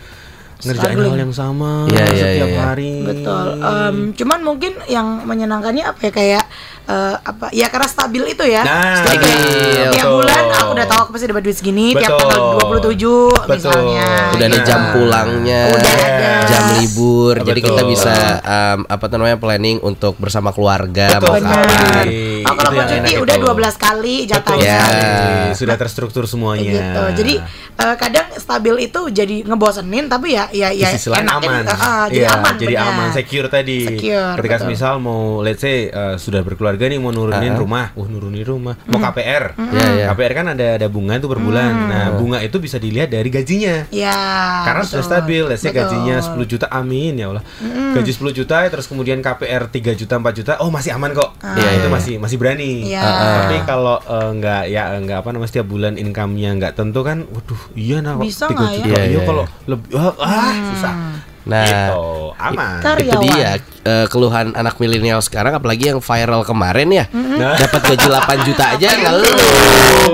ngerjain 0.62 0.92
Struggling. 0.92 1.10
hal 1.10 1.20
yang 1.20 1.32
sama 1.32 1.72
Iya, 1.86 2.04
iya, 2.06 2.24
setiap 2.30 2.48
iya. 2.48 2.60
hari. 2.62 2.92
Betul. 3.02 3.46
Em, 3.58 3.96
cuman 4.12 4.38
mungkin 4.40 4.72
yang 4.86 5.06
menyenangkannya 5.22 5.84
apa 5.84 6.00
ya 6.00 6.10
kayak 6.10 6.44
eh, 6.86 7.14
apa? 7.16 7.46
Ya 7.50 7.66
karena 7.66 7.86
stabil 7.86 8.22
itu 8.26 8.42
ya. 8.42 8.60
Nah, 8.60 9.00
Jadi 9.02 9.16
kayak 9.16 9.40
stabil. 9.40 9.90
tiap 9.90 10.04
Betul. 10.04 10.16
bulan 10.18 10.44
aku 10.50 10.70
udah 10.70 10.86
tahu 10.86 11.00
aku 11.00 11.10
pasti 11.12 11.26
dapat 11.26 11.42
duit 11.42 11.56
segini 11.56 11.86
tiap 11.90 12.10
Betul. 12.10 12.18
tanggal 12.20 12.40
27 12.58 12.90
Betul. 12.90 13.48
misalnya. 13.48 14.08
udah 14.30 14.46
ada 14.46 14.52
Nah. 14.52 14.64
jam 14.64 14.80
pulangnya 14.90 15.62
Udah 15.70 15.92
ada. 15.92 16.30
jam 16.46 16.62
libur 16.76 17.34
jadi 17.38 17.56
Betul. 17.56 17.68
kita 17.70 17.82
bisa 17.86 18.12
em, 18.40 18.80
apa 18.84 19.04
namanya 19.10 19.36
planning 19.36 19.78
untuk 19.80 20.14
bersama 20.16 20.50
keluarga 20.50 21.06
Betul 21.12 21.40
mau 21.40 21.56
kapan 21.62 22.06
Oh, 22.40 22.54
kalau 22.56 22.82
cuti 22.82 23.12
udah 23.16 23.36
itu. 23.36 23.46
12 23.46 23.76
kali 23.78 24.14
jatahnya. 24.24 24.64
Ya. 24.64 24.80
sekali. 24.80 25.54
Sudah 25.54 25.76
terstruktur 25.76 26.24
semuanya. 26.24 26.72
Gitu. 26.72 27.02
Jadi 27.16 27.34
eh, 27.76 27.94
kadang 27.96 28.26
stabil 28.34 28.74
itu 28.82 29.00
jadi 29.08 29.36
ngebosenin 29.44 30.06
tapi 30.06 30.34
ya 30.34 30.49
ya 30.52 30.68
ya 30.70 30.88
sisi 30.90 31.08
lain 31.08 31.22
enaknya 31.22 31.48
aman. 31.48 31.62
eh, 31.62 31.70
eh, 31.70 32.04
jadi 32.06 32.16
Iya, 32.16 32.28
aman. 32.32 32.54
jadi 32.56 32.74
benar. 32.74 32.90
aman, 32.90 33.08
secure 33.10 33.46
tadi. 33.46 33.78
Secure, 33.84 34.34
Ketika 34.36 34.56
betul. 34.56 34.68
misal 34.68 34.92
mau 34.98 35.20
let's 35.40 35.58
say 35.58 35.88
uh, 35.88 36.14
sudah 36.14 36.40
berkeluarga 36.40 36.84
nih 36.84 36.98
mau 36.98 37.10
nurunin 37.10 37.54
rumah, 37.54 37.92
uh 37.92 38.06
nurunin 38.06 38.42
rumah, 38.42 38.74
mau 38.84 38.98
KPR. 39.00 39.44
Iya, 39.56 39.86
iya. 39.92 40.04
KPR 40.08 40.32
kan 40.34 40.46
ada 40.50 40.66
ada 40.76 40.86
bunga 40.86 41.16
tuh 41.16 41.28
per 41.28 41.38
bulan. 41.38 41.72
Nah, 41.86 42.06
bunga 42.14 42.38
itu 42.38 42.56
bisa 42.56 42.76
dilihat 42.76 43.08
dari 43.08 43.28
gajinya. 43.28 43.86
Ya. 43.90 44.14
Karena 44.62 44.82
betul. 44.82 44.92
sudah 44.92 45.04
stabil, 45.06 45.42
let's 45.44 45.60
say 45.60 45.70
Betul. 45.70 45.80
gajinya 45.86 46.16
10 46.18 46.44
juta, 46.46 46.66
amin 46.68 47.14
ya 47.14 47.26
Allah. 47.28 47.44
Gaji 47.92 48.10
10 48.10 48.32
juta, 48.34 48.56
terus 48.64 48.86
kemudian 48.86 49.18
KPR 49.18 49.66
3 49.66 49.92
juta, 49.94 50.14
4 50.16 50.34
juta, 50.34 50.52
oh 50.58 50.68
masih 50.68 50.92
aman 50.92 51.10
kok. 51.10 51.30
Iya, 51.40 51.70
itu 51.74 51.82
iya. 51.82 51.90
masih 51.90 52.14
masih 52.16 52.36
berani. 52.36 52.72
Iya. 52.86 53.02
Tapi 53.40 53.56
kalau 53.64 53.96
eh, 53.98 54.30
nggak 54.32 54.62
ya 54.66 54.82
nggak 54.96 55.18
apa 55.18 55.28
namanya 55.30 55.50
setiap 55.50 55.66
bulan 55.66 55.94
income-nya 55.94 56.50
nggak 56.56 56.72
tentu 56.74 57.00
kan, 57.00 57.24
waduh 57.24 57.62
iya 57.72 57.98
nah 57.98 58.16
Bisa 58.16 58.46
3 58.46 58.52
nggak 58.52 58.68
ya? 58.68 58.76
juta, 58.76 58.86
Iya, 58.86 59.00
iya 59.00 59.10
iya, 59.10 59.20
kalau 59.22 59.44
lebih 59.64 59.88
ah, 59.92 60.12
ah, 60.16 60.39
susah. 60.42 60.94
nah 61.40 61.64
gitu, 61.64 62.04
aman. 62.36 62.76
Itu 62.76 62.84
Karyawan. 62.84 63.22
dia 63.26 63.50
eh, 63.82 64.06
keluhan 64.06 64.52
anak 64.52 64.76
milenial 64.76 65.18
sekarang 65.18 65.52
apalagi 65.52 65.88
yang 65.88 65.98
viral 65.98 66.42
kemarin 66.42 66.88
ya 66.90 67.04
Nah. 67.10 67.56
dapat 67.56 67.80
gaji 67.86 68.06
8 68.06 68.46
juta 68.46 68.64
aja 68.70 68.88
ngeluh 68.92 69.34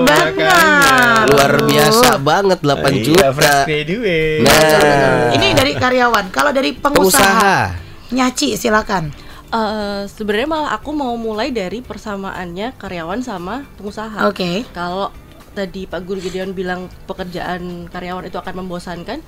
Benar. 0.00 1.26
luar 1.26 1.52
biasa 1.62 2.08
banget 2.18 2.58
8 2.60 2.78
Iya, 2.86 3.02
juta 3.02 3.26
graduate. 3.32 4.40
nah 4.40 5.34
Ini 5.34 5.46
dari 5.52 5.72
karyawan. 5.74 6.24
Kalau 6.30 6.50
dari 6.50 6.70
pengusaha, 6.72 6.94
pengusaha 6.94 7.58
Nyaci 8.08 8.54
silakan. 8.54 9.10
Eh, 9.48 10.02
sebenarnya 10.06 10.46
malah 10.48 10.70
aku 10.72 10.90
mau 10.90 11.14
mulai 11.16 11.50
dari 11.50 11.80
persamaannya 11.80 12.74
karyawan 12.76 13.18
sama 13.20 13.66
pengusaha. 13.74 14.26
Oke. 14.26 14.62
Kalau 14.70 15.10
tadi 15.52 15.86
Pak 15.86 16.02
Guru 16.02 16.20
Gideon 16.20 16.52
bilang 16.52 16.86
pekerjaan 17.04 17.88
karyawan 17.88 18.26
itu 18.26 18.36
akan 18.36 18.62
membosankan, 18.62 19.18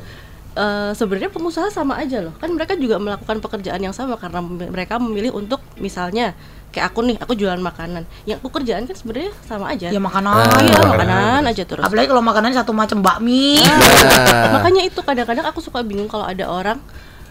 eh, 0.59 0.91
sebenarnya 0.99 1.31
pengusaha 1.31 1.71
sama 1.71 1.95
aja 2.03 2.19
loh. 2.27 2.35
Kan 2.43 2.51
mereka 2.59 2.75
juga 2.75 2.99
melakukan 2.99 3.39
pekerjaan 3.39 3.79
yang 3.79 3.95
sama 3.95 4.19
karena 4.19 4.43
mereka 4.43 4.99
memilih 4.99 5.39
untuk 5.39 5.63
misalnya 5.79 6.35
kayak 6.69 6.93
aku 6.93 7.01
nih 7.07 7.17
aku 7.23 7.33
jualan 7.39 7.63
makanan. 7.63 8.05
Yang 8.29 8.45
aku 8.45 8.49
kerjaan 8.61 8.85
kan 8.85 8.97
sebenarnya 8.99 9.33
sama 9.47 9.71
aja. 9.73 9.89
Ya 9.89 10.01
makanan. 10.03 10.35
Ah, 10.35 10.61
iya 10.61 10.77
makanan. 10.83 10.99
makanan 10.99 11.43
aja 11.49 11.63
terus. 11.65 11.85
Apalagi 11.87 12.09
kalau 12.11 12.23
makanannya 12.27 12.57
satu 12.59 12.73
macam 12.75 12.99
bakmi. 13.01 13.63
Nah, 13.63 14.61
makanya 14.61 14.83
itu 14.85 15.01
kadang-kadang 15.01 15.47
aku 15.49 15.63
suka 15.65 15.81
bingung 15.87 16.11
kalau 16.11 16.27
ada 16.27 16.45
orang 16.51 16.79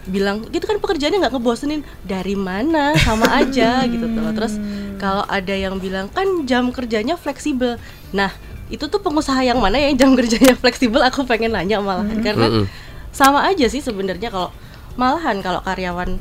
bilang 0.08 0.40
gitu 0.48 0.64
kan 0.64 0.80
pekerjaannya 0.80 1.20
nggak 1.20 1.34
ngebosenin? 1.36 1.84
Dari 2.02 2.34
mana? 2.34 2.96
Sama 2.96 3.28
aja 3.38 3.84
gitu 3.86 4.08
tuh. 4.08 4.32
Terus 4.34 4.54
kalau 4.98 5.22
ada 5.28 5.54
yang 5.54 5.78
bilang 5.78 6.08
kan 6.10 6.26
jam 6.48 6.72
kerjanya 6.74 7.14
fleksibel. 7.14 7.76
Nah 8.10 8.32
itu 8.68 8.84
tuh 8.84 9.00
pengusaha 9.00 9.40
yang 9.44 9.60
mana 9.60 9.78
ya? 9.80 9.92
Yang 9.92 9.98
jam 10.02 10.10
kerjanya 10.18 10.54
fleksibel 10.60 11.00
aku 11.04 11.22
pengen 11.28 11.54
nanya 11.54 11.78
malahan. 11.78 12.18
Karena 12.24 12.46
Mm-mm. 12.50 12.87
Sama 13.10 13.44
aja 13.44 13.66
sih 13.66 13.80
sebenarnya 13.80 14.28
kalau 14.28 14.50
malahan 14.94 15.38
kalau 15.38 15.60
karyawan 15.60 16.18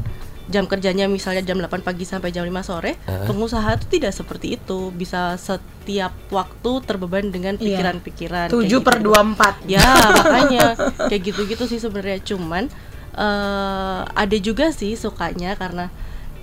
jam 0.48 0.63
kerjanya 0.63 1.06
misalnya 1.06 1.44
jam 1.44 1.60
8 1.60 1.84
pagi 1.84 2.08
sampai 2.08 2.32
jam 2.32 2.48
5 2.48 2.56
sore 2.63 2.96
pengusaha 3.27 3.75
itu 3.75 4.00
tidak 4.00 4.15
seperti 4.15 4.56
itu 4.56 4.96
bisa 4.96 5.36
setiap 5.36 6.15
waktu 6.29 6.72
terbeban 6.82 7.27
dengan 7.27 7.60
Iya. 7.60 7.67
pikiran-pikiran 7.67 8.48
kayak 8.48 8.63
7 8.63 8.72
gitu. 8.72 8.79
per 8.79 9.03
24. 9.03 9.67
Ya 9.67 9.84
makanya 10.15 10.65
kayak 11.06 11.22
gitu-gitu 11.25 11.67
sih 11.67 11.77
sebenarnya 11.77 12.24
cuman 12.24 12.72
eh 13.12 14.01
ada 14.08 14.38
juga 14.38 14.72
sih 14.72 14.96
sukanya 14.96 15.58
karena 15.58 15.91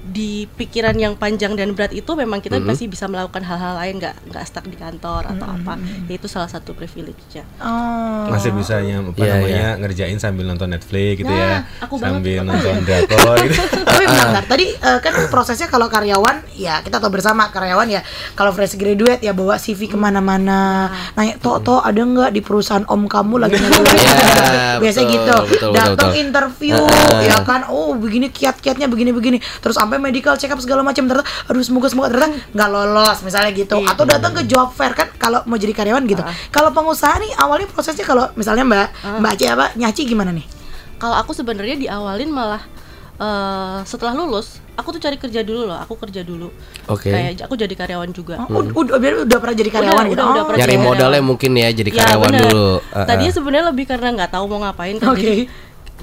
di 0.04 0.44
pikiran 0.46 0.92
yang 0.94 1.14
panjang 1.14 1.52
dan 1.52 1.72
berat 1.72 1.90
itu 1.90 2.12
memang 2.12 2.38
kita 2.38 2.60
masih 2.60 2.86
bisa 2.86 3.04
melakukan 3.04 3.40
hal-hal 3.40 3.72
lain 3.74 3.96
nggak 3.96 4.12
nggak 4.26 4.44
stuck 4.44 4.62
di 4.62 4.76
kantor 4.76 5.24
atau 5.26 5.46
apa 5.48 5.74
ya 6.04 6.14
itu 6.14 6.28
salah 6.28 6.46
satu 6.46 6.72
privilege-nya 6.72 7.48
Oh. 7.56 8.28
Masih 8.28 8.52
bisa 8.52 8.78
yang 8.78 9.06
apa 9.06 9.16
Iya, 9.16 9.32
namanya 9.34 9.66
ngerjain 9.78 10.18
sambil 10.18 10.44
nonton 10.44 10.68
Netflix 10.68 11.18
gitu 11.18 11.28
Nah, 11.28 11.40
ya. 11.40 11.56
aku 11.80 11.96
banget 11.96 12.20
sambil 12.20 12.36
tuh. 12.36 12.44
nonton 12.50 12.74
drakor 12.84 13.36
gitu. 13.42 13.56
Tapi 13.88 14.04
bentar. 14.04 14.44
tadi 14.44 14.66
eh, 14.70 14.98
kan 15.00 15.12
prosesnya 15.26 15.66
kalau 15.66 15.88
karyawan 15.88 16.36
ya 16.52 16.80
kita 16.80 16.98
tahu 16.98 17.10
bersama 17.10 17.48
karyawan 17.48 17.88
ya 17.88 18.00
kalau 18.32 18.50
fresh 18.50 18.76
graduate 18.76 19.20
ya 19.20 19.32
bawa 19.32 19.56
CV 19.56 19.86
ke 19.86 19.96
mana-mana 19.96 20.86
nanya 21.14 21.36
toh 21.38 21.58
toh 21.58 21.80
ada 21.80 21.96
nggak 21.96 22.30
di 22.30 22.40
perusahaan 22.40 22.84
om 22.86 23.06
kamu 23.06 23.40
lagi 23.40 23.56
Ya, 24.44 24.76
biasa 24.76 25.00
betul, 25.00 25.10
gitu 25.10 25.24
betul, 25.24 25.46
betul, 25.48 25.70
datang 25.72 26.10
betul. 26.10 26.20
interview 26.20 26.76
Heeh. 26.76 27.20
ya 27.24 27.36
kan 27.42 27.64
oh 27.66 27.94
begini 27.94 28.28
kiat-kiatnya 28.28 28.86
begini-begini 28.86 29.38
terus 29.58 29.74
sampai 29.74 29.93
medical 29.96 30.34
check 30.34 30.48
up 30.48 30.58
segala 30.58 30.80
macam 30.80 31.04
ternyata 31.04 31.22
aduh 31.44 31.60
semoga 31.60 31.86
semoga 31.86 32.08
ternyata 32.08 32.30
nggak 32.50 32.68
lolos 32.68 33.18
misalnya 33.20 33.50
gitu 33.50 33.76
Iya. 33.76 33.90
atau 33.90 34.04
datang 34.04 34.32
ke 34.32 34.42
job 34.44 34.68
fair 34.70 34.92
kan 34.92 35.08
kalau 35.14 35.40
mau 35.44 35.54
jadi 35.54 35.72
karyawan 35.72 36.04
gitu 36.04 36.22
kalau 36.48 36.70
pengusaha 36.70 37.16
nih 37.16 37.32
awalnya 37.36 37.66
prosesnya 37.66 38.02
kalau 38.02 38.30
misalnya 38.34 38.62
mbak 38.62 38.88
mbak 39.18 39.30
Aci 39.32 39.44
apa 39.46 39.66
nyaci 39.74 40.02
gimana 40.04 40.30
nih 40.30 40.46
kalau 40.96 41.14
aku 41.14 41.30
sebenarnya 41.30 41.76
diawalin 41.76 42.28
malah 42.28 42.62
eh, 43.14 43.78
setelah 43.84 44.12
lulus 44.12 44.58
aku 44.74 44.90
tuh 44.90 45.00
cari 45.00 45.14
kerja 45.14 45.40
dulu 45.40 45.70
loh 45.70 45.78
aku 45.78 45.94
kerja 45.96 46.20
dulu 46.20 46.50
Oke. 46.90 47.06
kayak 47.06 47.46
aku 47.46 47.54
jadi 47.54 47.70
karyawan 47.72 48.10
juga 48.10 48.42
Oh, 48.44 48.58
udah, 48.58 48.98
udah, 48.98 49.22
udah 49.22 49.38
pernah 49.38 49.54
jadi 49.54 49.70
karyawan 49.70 50.04
Udah, 50.04 50.10
gitu. 50.10 50.18
udah, 50.18 50.32
udah 50.34 50.42
Oh, 50.42 50.48
pernah 50.50 50.82
modalnya 50.82 51.22
mungkin 51.22 51.50
ya 51.54 51.68
jadi 51.70 51.90
Ya, 51.90 51.98
karyawan 52.02 52.26
bener. 52.28 52.42
dulu. 52.50 52.68
Uh-uh. 52.82 53.06
Tadinya 53.06 53.32
sebenarnya 53.32 53.66
lebih 53.70 53.84
karena 53.86 54.08
nggak 54.12 54.30
tahu 54.30 54.44
mau 54.44 54.58
ngapain 54.60 54.96
kan. 54.98 55.14
Oke. 55.14 55.22
Jadi 55.22 55.40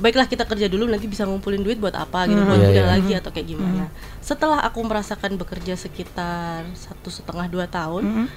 baiklah 0.01 0.25
kita 0.25 0.43
kerja 0.50 0.65
dulu 0.65 0.89
nanti 0.89 1.05
bisa 1.05 1.24
ngumpulin 1.29 1.62
duit 1.62 1.77
buat 1.77 1.93
apa 1.93 2.25
gitu, 2.25 2.41
buat 2.41 2.58
Iya, 2.58 2.67
modal 2.74 2.86
iya. 2.89 2.93
lagi 2.98 3.13
atau 3.13 3.29
kayak 3.29 3.48
gimana. 3.53 3.86
Setelah 4.20 4.65
aku 4.65 4.81
merasakan 4.81 5.38
bekerja 5.38 5.77
sekitar 5.77 6.65
satu 6.74 7.13
setengah 7.13 7.46
dua 7.48 7.70
tahun, 7.70 8.27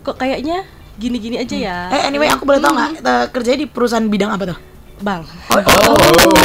kok 0.00 0.16
kayaknya 0.16 0.64
gini-gini 0.96 1.36
aja 1.36 1.56
ya. 1.56 1.78
Eh 1.92 2.08
anyway 2.08 2.32
aku 2.32 2.48
boleh 2.48 2.60
tahu 2.60 2.72
nggak 2.72 2.90
eh, 3.04 3.26
kerjanya 3.28 3.58
di 3.64 3.68
perusahaan 3.68 4.08
bidang 4.08 4.32
apa 4.32 4.56
tuh? 4.56 4.58
Bang, 5.00 5.24
Oh, 5.48 5.96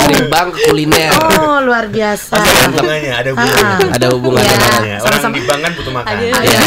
dari 0.01 0.31
bank 0.31 0.55
ke 0.55 0.59
kuliner. 0.65 1.12
Oh 1.35 1.59
luar 1.59 1.91
biasa. 1.91 2.39
Ada 2.39 2.71
hubungannya, 2.71 3.12
ada 3.12 3.29
hubungannya. 3.29 3.75
Ada 3.91 4.07
hubungannya 4.09 4.47
Iya. 4.47 4.63
mana? 4.65 4.88
Ya, 4.88 4.97
orang 4.97 5.21
di 5.29 5.41
bank 5.43 5.59
kan 5.59 5.71
butuh 5.75 5.91
makan. 5.91 6.07
Ada. 6.09 6.24
Ya, 6.39 6.59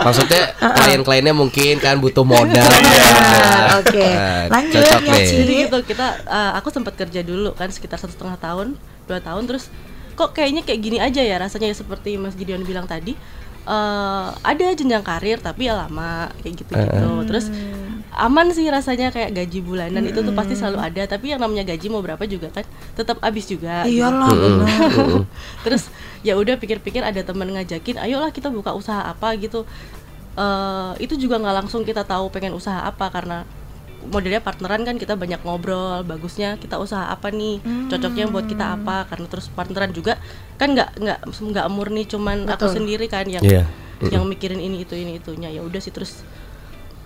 maksudnya 0.00 0.42
klien-kliennya 0.58 1.30
mungkin 1.32 1.74
kan 1.78 1.96
butuh 1.96 2.24
modal. 2.24 2.66
Iya, 2.66 3.78
Oke. 3.78 4.06
Nah, 4.10 4.46
Lanjut, 4.50 4.82
cocok 4.82 5.00
nih. 5.06 5.26
jadi 5.30 5.52
gitu 5.64 5.76
kita 5.86 6.06
eh, 6.20 6.52
aku 6.52 6.68
sempat 6.68 6.94
kerja 6.94 7.20
dulu 7.22 7.54
kan 7.54 7.70
sekitar 7.70 7.96
satu 7.96 8.10
setengah 8.10 8.34
tahun, 8.36 8.74
dua 9.06 9.22
tahun 9.22 9.46
terus 9.46 9.70
kok 10.12 10.34
kayaknya 10.34 10.60
kayak 10.60 10.80
gini 10.80 10.98
aja 10.98 11.22
ya 11.22 11.38
rasanya 11.38 11.70
ya 11.70 11.76
seperti 11.76 12.18
Mas 12.18 12.34
Gideon 12.34 12.60
bilang 12.60 12.84
tadi. 12.84 13.14
eh 13.60 14.26
ada 14.40 14.72
jenjang 14.72 15.04
karir 15.04 15.36
tapi 15.36 15.68
ya 15.68 15.76
lama 15.76 16.32
kayak 16.40 16.54
gitu 16.58 16.72
gitu 16.72 17.08
terus 17.28 17.52
aman 18.10 18.50
sih 18.50 18.66
rasanya 18.66 19.14
kayak 19.14 19.30
gaji 19.34 19.58
bulanan. 19.62 20.02
Itu 20.02 20.20
tuh 20.20 20.34
pasti 20.34 20.58
selalu 20.58 20.78
ada. 20.82 21.02
Tapi 21.06 21.30
yang 21.32 21.40
namanya 21.40 21.62
gaji 21.68 21.86
mau 21.88 22.02
berapa 22.02 22.22
juga 22.26 22.50
kan 22.50 22.66
tetap 22.94 23.22
habis 23.22 23.46
juga. 23.46 23.86
Gitu. 23.86 24.02
Iyalah 24.02 24.30
benar. 24.34 24.68
terus 25.64 25.88
ya 26.26 26.36
udah 26.36 26.58
pikir-pikir 26.58 27.00
ada 27.00 27.22
teman 27.24 27.48
ngajakin 27.54 27.96
ayolah 27.96 28.30
kita 28.34 28.50
buka 28.50 28.74
usaha 28.74 29.06
apa? 29.06 29.32
gitu. 29.38 29.62
Eh 30.34 30.92
itu 31.02 31.14
juga 31.18 31.38
nggak 31.38 31.56
langsung 31.64 31.82
kita 31.86 32.02
tahu 32.06 32.30
pengen 32.30 32.54
usaha 32.54 32.82
apa 32.86 33.10
karena 33.10 33.42
modelnya 34.00 34.40
partneran 34.40 34.80
kan 34.80 34.96
kita 34.96 35.12
banyak 35.12 35.44
ngobrol 35.44 36.00
bagusnya 36.08 36.56
kita 36.56 36.80
usaha 36.80 37.12
apa 37.12 37.28
nih? 37.30 37.60
Cocoknya 37.92 38.26
buat 38.28 38.48
kita 38.48 38.74
apa? 38.80 39.06
Karena 39.06 39.26
terus 39.28 39.52
partneran 39.52 39.92
juga 39.92 40.16
kan 40.56 40.72
nggak 40.72 40.98
nggak 40.98 41.18
nggak 41.30 41.66
murni 41.68 42.04
cuman 42.08 42.48
aku 42.48 42.68
Betul. 42.68 42.76
sendiri 42.80 43.06
kan 43.12 43.28
yang 43.28 43.44
Iya. 43.44 43.64
yang 44.00 44.24
mikirin 44.24 44.56
ini 44.58 44.88
itu 44.88 44.96
ini 44.96 45.20
itunya. 45.20 45.52
Ya 45.52 45.60
udah 45.60 45.76
sih 45.76 45.92
terus 45.92 46.24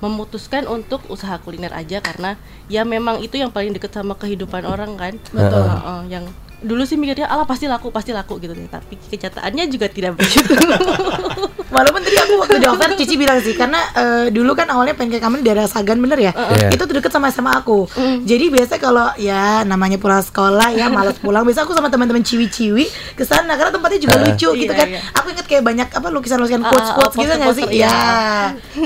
memutuskan 0.05 0.69
untuk 0.69 1.01
usaha 1.09 1.41
kuliner 1.41 1.73
aja 1.73 2.05
karena 2.05 2.37
ya 2.69 2.85
memang 2.85 3.25
itu 3.25 3.41
yang 3.41 3.49
paling 3.49 3.73
deket 3.73 3.97
sama 3.97 4.13
kehidupan 4.21 4.69
orang 4.69 5.01
kan 5.01 5.17
Betul. 5.33 5.65
Heeh, 5.65 6.01
yang 6.13 6.25
dulu 6.61 6.83
sih 6.85 6.95
mikirnya 6.95 7.27
ala 7.27 7.45
pasti 7.45 7.67
laku 7.67 7.91
pasti 7.91 8.15
laku 8.15 8.39
gitu 8.39 8.55
deh 8.55 8.69
tapi 8.69 8.95
kenyataannya 9.11 9.65
juga 9.67 9.87
tidak 9.89 10.15
begitu 10.17 10.55
Walaupun 11.75 12.07
tadi 12.07 12.15
aku 12.15 12.33
waktu 12.39 12.57
di 12.63 12.69
offer 12.71 12.95
Cici 12.95 13.19
bilang 13.19 13.43
sih 13.43 13.59
karena 13.59 13.83
eh, 13.99 14.25
dulu 14.31 14.55
kan 14.55 14.71
awalnya 14.71 14.95
pancake 14.95 15.19
kami 15.19 15.43
di 15.43 15.51
daerah 15.51 15.67
Sagan 15.67 15.99
bener 15.99 16.23
ya. 16.23 16.31
Iya. 16.31 16.71
Itu 16.71 16.87
tuh 16.87 17.03
deket 17.03 17.11
sama 17.11 17.35
SMA 17.35 17.51
aku. 17.51 17.91
Jadi 18.23 18.47
biasa 18.47 18.79
kalau 18.79 19.11
ya 19.19 19.67
namanya 19.67 19.99
pulang 19.99 20.23
sekolah 20.23 20.71
ya 20.71 20.87
malas 20.87 21.19
pulang, 21.19 21.43
biasa 21.43 21.67
aku 21.67 21.75
sama 21.75 21.91
teman-teman 21.91 22.23
ciwi-ciwi 22.23 22.87
ke 23.19 23.27
sana 23.27 23.59
karena 23.59 23.75
tempatnya 23.75 23.99
juga 23.99 24.17
lucu 24.23 24.49
gitu 24.55 24.71
Iya, 24.71 24.79
kan. 24.79 24.87
iya. 24.87 25.01
Aku 25.19 25.27
inget 25.35 25.47
kayak 25.51 25.63
banyak 25.67 25.89
apa 25.91 26.09
lukisan-lukisan 26.15 26.63
quotes 26.63 26.91
quotes 26.95 27.15
ah, 27.19 27.23
gitu 27.27 27.33
nggak 27.43 27.55
sih? 27.59 27.67
Ya. 27.75 27.99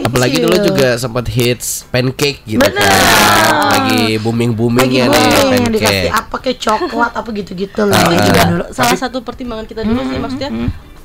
Apalagi 0.08 0.36
dulu 0.40 0.56
Lucu. 0.56 0.66
juga 0.72 0.88
sempat 0.96 1.28
hits 1.28 1.84
pancake 1.92 2.40
gitu 2.48 2.56
Bener. 2.56 2.88
kan. 2.88 3.68
Lagi 3.68 4.16
nih 4.16 4.16
booming 4.56 4.88
yang 4.88 5.12
dikasih 5.12 5.44
pancake. 5.68 6.08
apa 6.08 6.36
kayak 6.40 6.58
coklat 6.64 7.12
apa 7.12 7.28
gitu-gitu 7.58 7.82
loh. 7.82 7.98
Ah. 7.98 8.22
juga 8.22 8.42
dulu. 8.46 8.64
salah 8.70 8.94
satu 8.94 9.18
pertimbangan 9.26 9.66
kita 9.66 9.82
dulu 9.82 10.00
sih 10.06 10.18
maksudnya 10.22 10.50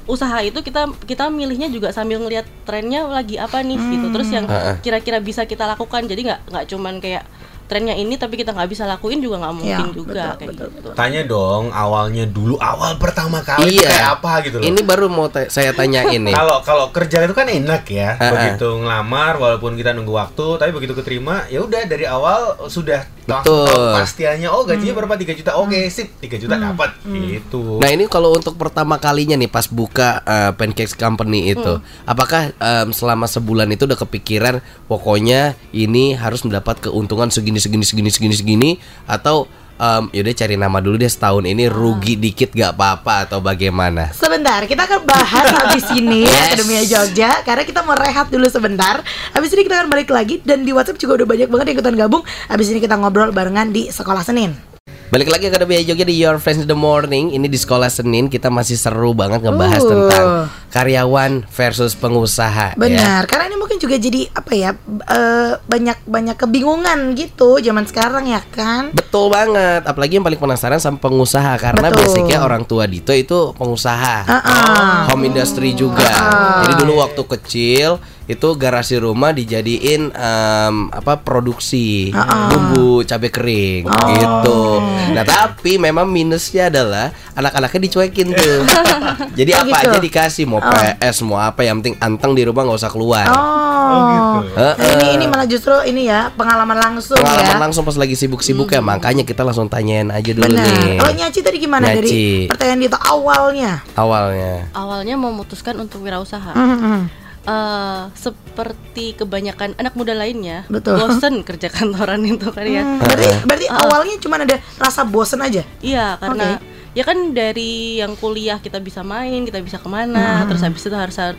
usaha 0.04 0.38
itu 0.44 0.60
kita 0.60 0.92
kita 1.08 1.32
milihnya 1.32 1.72
juga 1.72 1.96
sambil 1.96 2.20
ngelihat 2.20 2.44
trennya 2.68 3.08
lagi 3.08 3.40
apa 3.40 3.64
nih 3.64 3.80
gitu 3.80 4.08
terus 4.12 4.30
yang 4.30 4.46
Ah, 4.46 4.76
ah. 4.76 4.78
kira-kira 4.84 5.24
bisa 5.24 5.48
kita 5.48 5.64
lakukan 5.64 6.04
jadi 6.06 6.22
nggak 6.22 6.42
nggak 6.52 6.66
cuman 6.70 6.94
kayak 7.00 7.24
trennya 7.64 7.94
ini 7.94 8.16
tapi 8.16 8.36
kita 8.36 8.52
nggak 8.52 8.68
bisa 8.68 8.84
lakuin 8.84 9.18
juga 9.18 9.40
nggak 9.40 9.54
mungkin 9.54 9.72
Iya, 9.84 9.96
juga 9.96 10.12
betul, 10.14 10.38
kayak 10.38 10.50
betul, 10.52 10.68
gitu 10.70 10.90
Tanya 10.94 11.22
dong 11.24 11.64
awalnya 11.70 12.24
dulu 12.26 12.56
awal 12.58 12.96
pertama 12.96 13.40
kali 13.40 13.72
itu 13.72 13.80
Iya. 13.80 13.90
kayak 13.90 14.10
apa 14.14 14.32
gitu 14.44 14.56
loh. 14.58 14.66
Ini 14.66 14.80
baru 14.82 15.06
mau 15.08 15.28
ta- 15.28 15.48
saya 15.48 15.72
tanyain 15.72 16.22
nih. 16.28 16.32
Kalau 16.32 16.60
kalau 16.62 16.86
kerja 16.90 17.22
itu 17.22 17.32
kan 17.32 17.48
enak 17.48 17.84
ya, 17.86 18.16
begitu 18.16 18.68
ngelamar 18.78 19.36
walaupun 19.36 19.74
kita 19.74 19.92
nunggu 19.92 20.12
waktu, 20.12 20.46
tapi 20.58 20.72
begitu 20.72 20.94
keterima 20.94 21.46
ya 21.48 21.60
udah 21.60 21.82
dari 21.84 22.04
awal 22.04 22.68
sudah 22.68 23.08
Betul. 23.24 23.96
pastiannya 23.96 24.52
oh 24.52 24.64
gajinya 24.64 24.94
berapa 24.94 25.16
3 25.16 25.32
juta. 25.34 25.56
Oke, 25.56 25.88
sip, 25.88 26.12
3 26.20 26.36
juta 26.38 26.56
dapat 26.56 26.92
gitu. 27.06 27.80
Nah 27.80 27.88
ini 27.88 28.06
kalau 28.06 28.32
untuk 28.32 28.54
pertama 28.54 28.98
kalinya 28.98 29.34
nih 29.34 29.48
pas 29.48 29.64
buka 29.66 30.20
uh, 30.22 30.52
Pancakes 30.52 30.92
Company 30.94 31.50
itu, 31.50 31.74
apakah 32.04 32.52
um, 32.54 32.92
selama 32.92 33.26
sebulan 33.26 33.68
itu 33.70 33.86
udah 33.86 33.96
kepikiran 33.98 34.60
pokoknya 34.88 35.56
ini 35.72 36.14
harus 36.14 36.44
mendapat 36.44 36.84
keuntungan 36.84 37.28
segini 37.28 37.53
segini 37.60 37.86
segini 37.86 38.10
segini 38.10 38.36
segini 38.36 38.70
atau 39.06 39.50
um, 39.78 40.04
yaudah 40.14 40.34
cari 40.36 40.56
nama 40.56 40.78
dulu 40.80 40.96
deh 41.00 41.10
setahun 41.10 41.44
ini 41.44 41.68
rugi 41.70 42.16
dikit 42.20 42.54
gak 42.54 42.78
apa-apa 42.78 43.30
atau 43.30 43.40
bagaimana? 43.44 44.12
Sebentar, 44.14 44.64
kita 44.66 44.86
akan 44.86 45.00
bahas 45.04 45.48
habis 45.60 45.86
ini 45.94 46.26
Yes. 46.26 46.56
Akademia 46.56 46.84
Jogja 46.88 47.32
karena 47.44 47.64
kita 47.68 47.82
mau 47.84 47.98
rehat 47.98 48.30
dulu 48.30 48.48
sebentar. 48.48 49.02
Habis 49.36 49.52
ini 49.54 49.68
kita 49.68 49.84
akan 49.84 49.88
balik 49.92 50.10
lagi 50.14 50.40
dan 50.42 50.64
di 50.64 50.72
WhatsApp 50.72 51.02
juga 51.02 51.24
udah 51.24 51.28
banyak 51.28 51.48
banget 51.52 51.66
yang 51.72 51.76
ikutan 51.80 51.96
gabung. 51.98 52.24
Habis 52.48 52.72
ini 52.72 52.80
kita 52.80 52.96
ngobrol 52.96 53.36
barengan 53.36 53.74
di 53.74 53.90
Sekolah 53.92 54.24
Senin. 54.24 54.73
Balik 55.14 55.30
lagi 55.30 55.46
ke 55.46 55.54
Akademia 55.54 55.78
Jogja 55.86 56.10
di 56.10 56.18
Your 56.18 56.42
Friends 56.42 56.66
in 56.66 56.70
the 56.70 56.74
Morning 56.74 57.38
Ini 57.38 57.46
di 57.46 57.54
sekolah 57.54 57.86
Senin 57.86 58.34
kita 58.34 58.50
masih 58.50 58.74
seru 58.74 59.14
banget 59.14 59.46
ngebahas 59.46 59.86
Uh. 59.86 59.90
tentang 59.94 60.28
karyawan 60.74 61.46
versus 61.54 61.94
pengusaha 61.94 62.74
ya. 62.74 62.80
Benar, 62.82 63.30
karena 63.30 63.46
ini 63.46 63.62
mungkin 63.62 63.78
juga 63.78 63.94
jadi 63.94 64.26
apa 64.34 64.52
ya 64.58 64.74
eh, 65.06 65.54
banyak 65.62 66.10
banyak 66.10 66.34
kebingungan 66.34 67.14
gitu 67.14 67.62
zaman 67.62 67.86
sekarang 67.86 68.26
ya 68.26 68.42
kan. 68.50 68.90
Betul 68.90 69.30
banget, 69.30 69.86
apalagi 69.86 70.18
yang 70.18 70.26
paling 70.26 70.42
penasaran 70.42 70.82
sama 70.82 70.98
pengusaha 70.98 71.62
karena 71.62 71.94
Betul. 71.94 72.10
basicnya 72.10 72.42
orang 72.42 72.66
tua 72.66 72.90
Dito 72.90 73.14
itu 73.14 73.54
pengusaha, 73.54 74.26
Uh-uh. 74.26 75.14
home 75.14 75.30
industry 75.30 75.78
juga. 75.78 76.10
Uh-uh. 76.10 76.66
Jadi 76.66 76.74
dulu 76.82 77.06
waktu 77.06 77.22
kecil 77.38 78.02
itu 78.26 78.48
garasi 78.54 78.96
rumah 78.98 79.32
dijadiin 79.32 80.10
em, 80.10 80.76
apa 80.90 81.18
produksi 81.18 82.10
bumbu 82.48 83.04
cabai 83.04 83.28
kering 83.28 83.84
gitu. 83.86 84.80
Nah 85.12 85.24
tapi 85.24 85.76
memang 85.76 86.06
minusnya 86.06 86.68
adalah 86.68 87.08
anak-anaknya 87.34 87.80
dicuekin 87.84 88.32
tuh. 88.32 88.64
Jadi 89.38 89.52
Oh, 89.54 89.62
apa 89.62 89.76
gitu. 89.76 89.90
aja 89.90 90.00
dikasih 90.00 90.44
mau 90.46 90.60
PS 90.60 91.22
mau 91.22 91.38
apa 91.38 91.62
yang 91.62 91.78
penting 91.78 91.96
anteng 92.00 92.32
di 92.32 92.42
rumah 92.42 92.64
nggak 92.64 92.80
usah 92.80 92.90
keluar. 92.90 93.28
Oh, 93.28 94.40
Heeh. 94.50 94.74
Nah, 94.74 94.92
ini 94.96 95.08
ini 95.14 95.26
malah 95.26 95.44
justru 95.44 95.76
ini 95.84 96.08
ya 96.08 96.32
pengalaman 96.32 96.76
langsung 96.76 97.16
Pengalaman 97.16 97.46
ya. 97.50 97.60
langsung 97.60 97.84
pas 97.84 97.94
lagi 97.94 98.14
sibuk-sibuk 98.14 98.68
ya 98.68 98.80
makanya 98.80 99.22
kita 99.22 99.42
langsung 99.42 99.68
tanyain 99.68 100.08
aja 100.08 100.32
dulu 100.32 100.48
Benar. 100.48 100.64
nih 100.64 100.98
Kalau 100.98 101.14
Nyaci 101.14 101.40
tadi 101.40 101.58
gimana 101.58 101.86
dari 101.86 102.00
Nyaci. 102.02 102.26
pertanyaan 102.48 102.82
itu 102.82 102.98
awalnya? 102.98 103.72
awalnya. 103.94 104.54
Awalnya 104.72 105.16
memutuskan 105.16 105.76
untuk 105.78 106.02
wirausaha. 106.02 106.52
Hmm, 106.54 107.12
hmm. 107.44 107.52
Eh, 107.54 108.04
seperti 108.16 109.20
kebanyakan 109.20 109.76
anak 109.76 109.94
muda 110.00 110.16
lainnya, 110.16 110.64
Betul. 110.72 110.96
bosen 110.96 111.44
kerja 111.44 111.68
kantoran 111.68 112.24
itu 112.32 112.48
kan 112.50 112.66
ya. 112.66 112.84
Hmm, 112.84 113.04
berarti 113.04 113.28
berarti 113.44 113.68
awalnya 113.68 114.16
cuma 114.20 114.36
ada 114.40 114.58
rasa 114.80 115.04
bosen 115.04 115.44
aja. 115.44 115.62
Iya, 115.84 116.16
karena 116.24 116.58
ya 116.94 117.04
kan 117.04 117.34
dari 117.34 118.00
yang 118.00 118.14
kuliah 118.16 118.62
kita 118.62 118.78
bisa 118.80 119.02
main, 119.02 119.44
kita 119.44 119.60
bisa 119.60 119.82
ke 119.82 119.90
mana, 119.90 120.46
terus 120.46 120.62
habis 120.62 120.86
itu 120.86 120.94
harus 120.94 121.18
uh, 121.18 121.34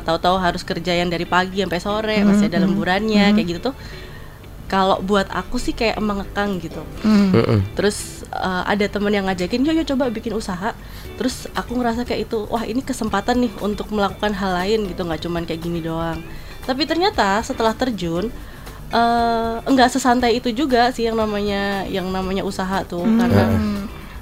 tahu-tahu 0.00 0.38
harus 0.38 0.62
kerja 0.62 0.94
yang 0.94 1.10
dari 1.10 1.26
pagi 1.26 1.60
sampai 1.60 1.80
sore, 1.82 2.16
masih 2.22 2.46
ada 2.46 2.62
lemburannya 2.62 3.34
kayak 3.34 3.46
gitu 3.56 3.60
tuh. 3.70 3.74
Kalau 4.70 5.02
buat 5.02 5.26
aku 5.34 5.58
sih 5.58 5.74
kayak 5.74 5.98
mengekang 5.98 6.62
gitu. 6.62 6.78
Mm-mm. 7.02 7.74
Terus 7.74 8.22
uh, 8.30 8.62
ada 8.62 8.86
temen 8.86 9.10
yang 9.10 9.26
ngajakin, 9.26 9.66
yuk 9.66 9.82
yuk 9.82 9.86
coba 9.90 10.06
bikin 10.14 10.30
usaha. 10.30 10.78
Terus 11.18 11.50
aku 11.58 11.74
ngerasa 11.74 12.06
kayak 12.06 12.30
itu, 12.30 12.46
wah 12.46 12.62
ini 12.62 12.78
kesempatan 12.78 13.42
nih 13.42 13.50
untuk 13.58 13.90
melakukan 13.90 14.30
hal 14.30 14.54
lain 14.62 14.86
gitu, 14.86 15.02
nggak 15.02 15.26
cuman 15.26 15.42
kayak 15.42 15.58
gini 15.58 15.82
doang. 15.82 16.22
Tapi 16.62 16.86
ternyata 16.86 17.42
setelah 17.42 17.74
terjun, 17.74 18.30
eh 18.94 19.54
nggak 19.58 19.90
sesantai 19.90 20.38
itu 20.38 20.54
juga 20.54 20.94
sih 20.94 21.10
yang 21.10 21.18
namanya 21.18 21.82
yang 21.90 22.06
namanya 22.06 22.46
usaha 22.46 22.86
tuh, 22.86 23.02
karena 23.02 23.50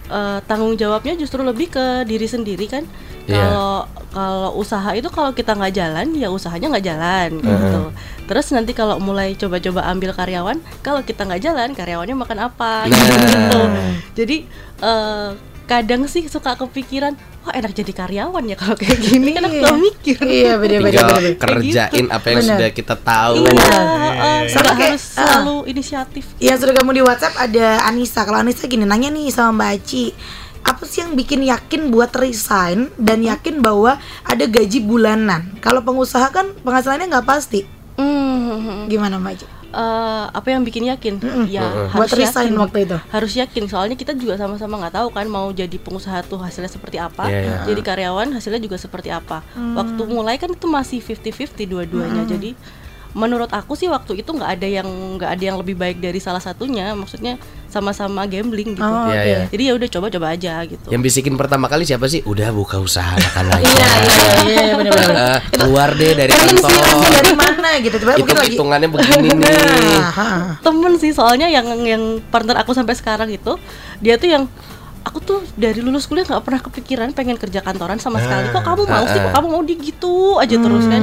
eh, 0.09 0.39
tanggung 0.49 0.81
jawabnya 0.81 1.13
justru 1.21 1.45
lebih 1.45 1.69
ke 1.69 2.09
diri 2.09 2.25
sendiri 2.25 2.65
kan. 2.73 2.89
Iya. 3.29 3.37
Kalau 3.37 3.73
kalau 4.09 4.51
usaha 4.57 4.97
itu 4.97 5.13
kalau 5.13 5.37
kita 5.37 5.53
nggak 5.53 5.77
jalan, 5.77 6.07
ya 6.17 6.33
usahanya 6.33 6.73
nggak 6.73 6.87
jalan 6.89 7.29
gitu. 7.45 7.83
Terus 8.29 8.53
nanti 8.53 8.77
kalau 8.77 9.01
mulai 9.01 9.33
coba-coba 9.33 9.89
ambil 9.89 10.13
karyawan, 10.13 10.61
kalau 10.85 11.01
kita 11.01 11.25
nggak 11.25 11.43
jalan, 11.49 11.73
karyawannya 11.73 12.13
makan 12.13 12.39
apa? 12.53 12.85
Nah. 12.85 12.93
gitu. 12.93 13.61
Jadi 14.21 14.37
eh, 14.85 15.29
kadang 15.65 16.05
sih 16.09 16.25
suka 16.29 16.57
kepikiran, 16.57 17.13
wah 17.45 17.53
enak 17.57 17.73
jadi 17.77 17.93
karyawan 17.93 18.45
ya 18.49 18.57
kalau 18.57 18.77
kayak 18.77 19.01
gini 19.01 19.37
kan 19.37 19.49
aku 19.49 19.57
Iya. 19.57 19.73
mikir. 19.77 20.17
Iya, 20.25 20.53
beda-beda. 20.57 21.01
kerjain 21.37 22.07
apa 22.09 22.27
yang 22.33 22.41
Benar. 22.41 22.51
sudah 22.57 22.69
kita 22.73 22.95
tahu. 22.97 23.37
Iya, 23.49 23.53
eh, 23.53 24.41
kayak, 24.49 24.77
harus 24.77 25.05
ah. 25.17 25.25
selalu 25.25 25.57
inisiatif. 25.69 26.25
Ya 26.41 26.57
sudah 26.57 26.73
kamu 26.77 27.01
di 27.01 27.03
WhatsApp 27.05 27.37
ada 27.37 27.85
Anissa. 27.85 28.25
Kalau 28.25 28.41
Anissa 28.41 28.65
gini 28.69 28.85
nanya 28.85 29.13
nih 29.13 29.29
sama 29.29 29.57
Mbak 29.61 29.71
Aci, 29.77 30.05
apa 30.65 30.83
sih 30.85 31.01
yang 31.05 31.13
bikin 31.17 31.41
yakin 31.49 31.89
buat 31.89 32.13
resign 32.17 32.93
dan 33.01 33.25
yakin 33.25 33.61
bahwa 33.65 33.97
ada 34.25 34.45
gaji 34.45 34.85
bulanan? 34.85 35.53
Kalau 35.65 35.81
pengusaha 35.81 36.29
kan 36.33 36.53
penghasilannya 36.65 37.09
nggak 37.09 37.29
pasti. 37.29 37.78
Hmm, 38.57 38.89
Gimana 38.89 39.17
Mbak 39.21 39.59
eh, 39.69 40.25
apa 40.33 40.49
yang 40.49 40.65
bikin 40.65 40.89
yakin? 40.89 41.21
Ya 41.53 41.93
Buat 41.93 42.09
harus 42.09 42.13
resign 42.17 42.57
yakin. 42.57 42.63
waktu 42.65 42.79
itu. 42.89 42.97
Harus 43.13 43.33
yakin 43.37 43.65
soalnya 43.69 43.97
kita 44.01 44.17
juga 44.17 44.41
sama-sama 44.41 44.81
nggak 44.81 44.95
tahu 44.97 45.09
kan 45.13 45.29
mau 45.29 45.53
jadi 45.53 45.77
pengusaha 45.77 46.25
tuh 46.25 46.41
hasilnya 46.41 46.73
seperti 46.73 46.97
apa. 46.97 47.29
Iya, 47.29 47.41
iya. 47.45 47.57
Jadi 47.69 47.81
karyawan 47.85 48.33
hasilnya 48.33 48.65
juga 48.65 48.81
seperti 48.81 49.13
apa. 49.13 49.45
Waktu 49.53 50.03
mulai 50.09 50.41
kan 50.41 50.49
itu 50.49 50.65
masih 50.65 51.05
50-50 51.05 51.69
dua-duanya. 51.69 52.25
Jadi 52.25 52.57
menurut 53.11 53.49
aku 53.49 53.73
sih 53.73 53.87
waktu 53.87 54.19
itu 54.19 54.31
nggak 54.31 54.51
ada 54.51 54.69
yang 54.69 54.89
nggak 55.17 55.31
ada 55.31 55.45
yang 55.45 55.57
lebih 55.57 55.75
baik 55.75 55.99
dari 55.99 56.19
salah 56.19 56.39
satunya. 56.39 56.93
Maksudnya 56.93 57.37
sama-sama 57.67 58.25
gambling 58.25 58.73
gitu. 58.73 58.83
Oh, 58.83 59.07
Iya, 59.07 59.15
oke. 59.15 59.25
iya. 59.25 59.39
Jadi 59.49 59.63
ya 59.63 59.73
udah 59.75 59.89
coba-coba 59.91 60.27
aja 60.31 60.55
gitu. 60.65 60.89
Yang 60.89 61.03
bisikin 61.05 61.35
pertama 61.35 61.67
kali 61.67 61.85
siapa 61.85 62.05
sih? 62.05 62.21
Udah 62.23 62.49
buka 62.51 62.77
usaha 62.79 63.13
kan 63.31 63.45
lagi. 63.53 63.65
Iya, 63.65 63.77
iya, 63.77 64.25
iya, 64.45 64.61
iya, 64.63 64.75
benar-benar. 64.75 65.41
Keluar 65.55 65.89
deh 65.93 66.13
dari 66.15 66.33
kantor. 66.33 66.73
dari 67.13 67.33
mana 67.35 67.69
gitu? 67.79 67.97
Coba 67.99 68.13
Itu 68.13 68.21
mungkin 68.21 68.37
lagi. 68.37 68.49
hitungannya 68.51 68.89
begini 68.89 69.29
nih. 69.31 69.49
Nah, 69.49 70.11
ha. 70.11 70.29
temen 70.61 70.93
sih 70.97 71.13
soalnya 71.13 71.47
yang 71.47 71.67
yang 71.83 72.03
partner 72.29 72.57
aku 72.57 72.73
sampai 72.73 72.93
sekarang 72.93 73.29
itu 73.29 73.57
dia 73.99 74.17
tuh 74.17 74.29
yang 74.29 74.45
aku 75.01 75.19
tuh 75.19 75.39
dari 75.55 75.79
lulus 75.79 76.05
kuliah 76.05 76.23
nggak 76.23 76.41
pernah 76.41 76.61
kepikiran 76.61 77.09
pengen 77.11 77.35
kerja 77.35 77.61
kantoran 77.61 77.97
sama 77.97 78.19
sekali 78.19 78.49
kok 78.49 78.61
kamu 78.61 78.83
mau 78.85 79.05
sih 79.05 79.19
kok 79.19 79.33
kamu 79.33 79.47
mau 79.49 79.63
di 79.63 79.75
gitu 79.77 80.15
aja 80.37 80.55
terus 80.55 80.85
kan 80.85 81.03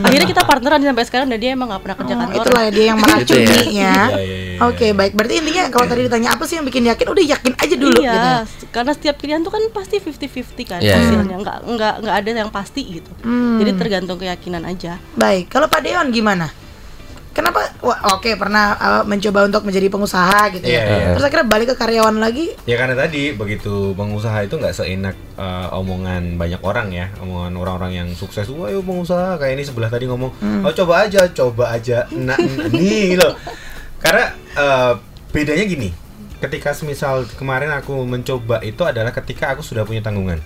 akhirnya 0.00 0.26
kita 0.26 0.42
partneran 0.42 0.80
sampai 0.80 1.04
sekarang 1.04 1.26
dan 1.26 1.38
dia 1.38 1.50
emang 1.50 1.68
nggak 1.68 1.82
pernah 1.82 1.96
kerja 1.96 2.12
Oh, 2.12 2.20
kantoran 2.20 2.42
itulah 2.42 2.62
ya 2.62 2.70
dia 2.70 2.84
yang 2.86 2.98
meracuni 2.98 3.24
Gitu 3.26 3.34
ya. 3.36 3.60
Iya, 3.66 3.96
iya, 4.16 4.36
iya. 4.46 4.58
Oke, 4.62 4.86
baik. 4.90 5.12
Berarti 5.12 5.34
intinya 5.36 5.68
kalau 5.68 5.84
tadi 5.84 6.00
ditanya 6.02 6.32
apa 6.32 6.42
sih 6.42 6.56
yang 6.56 6.64
bikin 6.64 6.88
yakin, 6.88 7.06
udah 7.06 7.24
yakin 7.26 7.52
aja 7.54 7.74
dulu 7.76 7.98
iya 7.98 8.12
gitu. 8.40 8.64
karena 8.70 8.92
setiap 8.92 9.16
pilihan 9.16 9.40
tuh 9.40 9.52
kan 9.52 9.62
pasti 9.68 10.00
50-50 10.00 10.64
kan 10.66 10.80
Iya. 10.80 10.96
hasilnya 10.96 11.36
nggak 11.36 11.58
nggak 11.66 11.94
nggak 12.00 12.16
ada 12.16 12.28
yang 12.30 12.48
pasti 12.50 12.80
gitu 12.90 13.10
Hmm. 13.20 13.60
jadi 13.60 13.72
tergantung 13.74 14.16
keyakinan 14.16 14.64
aja 14.64 14.96
Baik, 15.12 15.48
kalau 15.48 15.66
Pak 15.66 15.80
Deon 15.82 16.08
gimana? 16.08 16.48
Kenapa? 17.36 17.68
Wah, 17.84 18.16
oke 18.16 18.32
pernah 18.40 18.72
uh, 18.80 19.02
mencoba 19.04 19.44
untuk 19.44 19.68
menjadi 19.68 19.92
pengusaha 19.92 20.48
gitu 20.56 20.64
Iya, 20.64 20.80
ya. 20.80 20.88
iya. 20.88 21.06
Terus 21.12 21.24
akhirnya 21.28 21.44
balik 21.52 21.68
ke 21.68 21.76
karyawan 21.76 22.16
lagi. 22.16 22.56
Ya 22.64 22.80
karena 22.80 22.96
tadi 22.96 23.36
begitu 23.36 23.92
pengusaha 23.92 24.40
itu 24.40 24.56
nggak 24.56 24.72
seenak 24.72 25.12
eh, 25.36 25.68
omongan 25.76 26.40
banyak 26.40 26.64
orang 26.64 26.88
ya, 26.96 27.12
omongan 27.20 27.52
orang-orang 27.60 27.92
yang 27.92 28.08
sukses. 28.16 28.48
Wah, 28.48 28.72
yuk 28.72 28.88
pengusaha 28.88 29.36
kayak 29.36 29.52
ini 29.60 29.64
sebelah 29.68 29.92
tadi 29.92 30.08
ngomong, 30.08 30.32
oh 30.64 30.72
coba 30.72 31.04
aja, 31.04 31.28
coba 31.28 31.76
aja, 31.76 32.08
nah 32.16 32.40
nih 32.72 33.20
loh. 33.20 33.36
Karena 34.00 34.32
eh, 34.56 34.92
bedanya 35.28 35.64
gini, 35.68 35.92
ketika 36.46 36.70
semisal 36.72 37.26
kemarin 37.34 37.74
aku 37.74 38.06
mencoba 38.06 38.62
itu 38.62 38.86
adalah 38.86 39.10
ketika 39.10 39.52
aku 39.52 39.66
sudah 39.66 39.82
punya 39.82 39.98
tanggungan, 40.00 40.38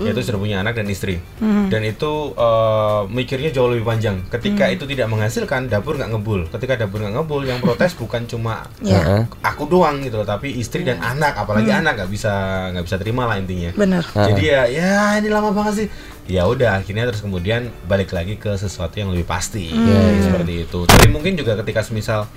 yaitu 0.00 0.22
sudah 0.22 0.38
punya 0.38 0.62
anak 0.62 0.78
dan 0.78 0.86
istri, 0.86 1.18
dan 1.68 1.82
itu 1.82 2.30
eh, 2.32 3.00
mikirnya 3.10 3.50
jauh 3.50 3.68
lebih 3.68 3.82
panjang. 3.84 4.22
Ketika 4.30 4.70
itu 4.70 4.86
tidak 4.86 5.10
menghasilkan, 5.10 5.66
dapur 5.66 5.98
nggak 5.98 6.10
ngebul. 6.14 6.46
Ketika 6.48 6.78
dapur 6.78 7.02
nggak 7.02 7.14
ngebul, 7.18 7.42
yang 7.42 7.58
protes 7.58 7.92
bukan 7.98 8.24
cuma 8.30 8.64
Ya, 8.82 8.98
Heeh. 9.02 9.22
aku 9.42 9.66
doang 9.66 10.02
gitu 10.02 10.22
loh 10.22 10.28
tapi 10.28 10.54
istri 10.54 10.86
dan 10.86 11.02
anak. 11.02 11.34
Apalagi 11.34 11.70
anak 11.70 11.98
nggak 11.98 12.10
bisa 12.10 12.32
nggak 12.72 12.84
bisa 12.86 12.96
terima 13.02 13.26
lah 13.26 13.36
intinya. 13.42 13.74
Bener. 13.74 14.04
jadi 14.14 14.42
ya 14.42 14.62
ya 14.70 14.94
ini 15.18 15.28
lama 15.28 15.50
banget 15.50 15.74
sih. 15.84 15.88
Ya 16.30 16.46
udah 16.46 16.78
akhirnya 16.78 17.10
terus 17.10 17.18
kemudian 17.18 17.74
balik 17.90 18.14
lagi 18.14 18.38
ke 18.38 18.54
sesuatu 18.54 18.94
yang 18.94 19.10
lebih 19.10 19.26
pasti. 19.26 19.74
Seperti 20.22 20.68
itu. 20.68 20.86
Tapi 20.86 21.10
mungkin 21.10 21.34
juga 21.34 21.58
ketika 21.58 21.82
semisal 21.82 22.30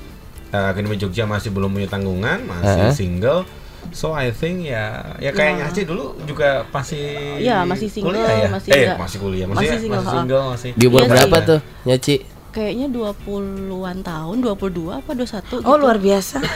uh, 0.51 0.69
Akademi 0.69 0.97
Jogja 0.97 1.23
masih 1.23 1.49
belum 1.49 1.71
punya 1.71 1.87
tanggungan 1.87 2.43
masih 2.43 2.81
Heeh. 2.89 2.93
single. 2.93 3.41
So 3.93 4.17
I 4.17 4.33
think 4.33 4.65
ya 4.65 5.13
ya 5.21 5.29
kayaknya 5.29 5.69
Nyaci 5.69 5.85
dulu 5.85 6.17
juga 6.25 6.65
masih 6.73 7.37
Iya, 7.37 7.61
masih 7.69 7.85
single, 7.85 8.17
kuliah 8.17 8.33
ya? 8.33 8.49
masih 8.49 8.69
eh 8.73 8.89
masih 8.97 9.17
kuliah 9.21 9.45
masih 9.45 9.57
masih 9.61 9.77
single, 9.77 10.01
masih 10.01 10.17
single 10.17 10.43
masih. 10.51 10.69
Di 10.73 10.85
umur 10.89 10.99
Iya 10.99 11.09
berapa 11.13 11.37
sih. 11.37 11.45
tuh, 11.45 11.59
Nyaci? 11.85 12.15
Kayaknya 12.55 12.87
20-an 12.87 13.99
tahun 13.99 14.35
22 14.39 14.55
apa 14.95 15.11
21 15.11 15.27
gitu. 15.43 15.55
Oh 15.61 15.75
luar 15.75 15.99
biasa. 15.99 16.39
Hah, 16.39 16.47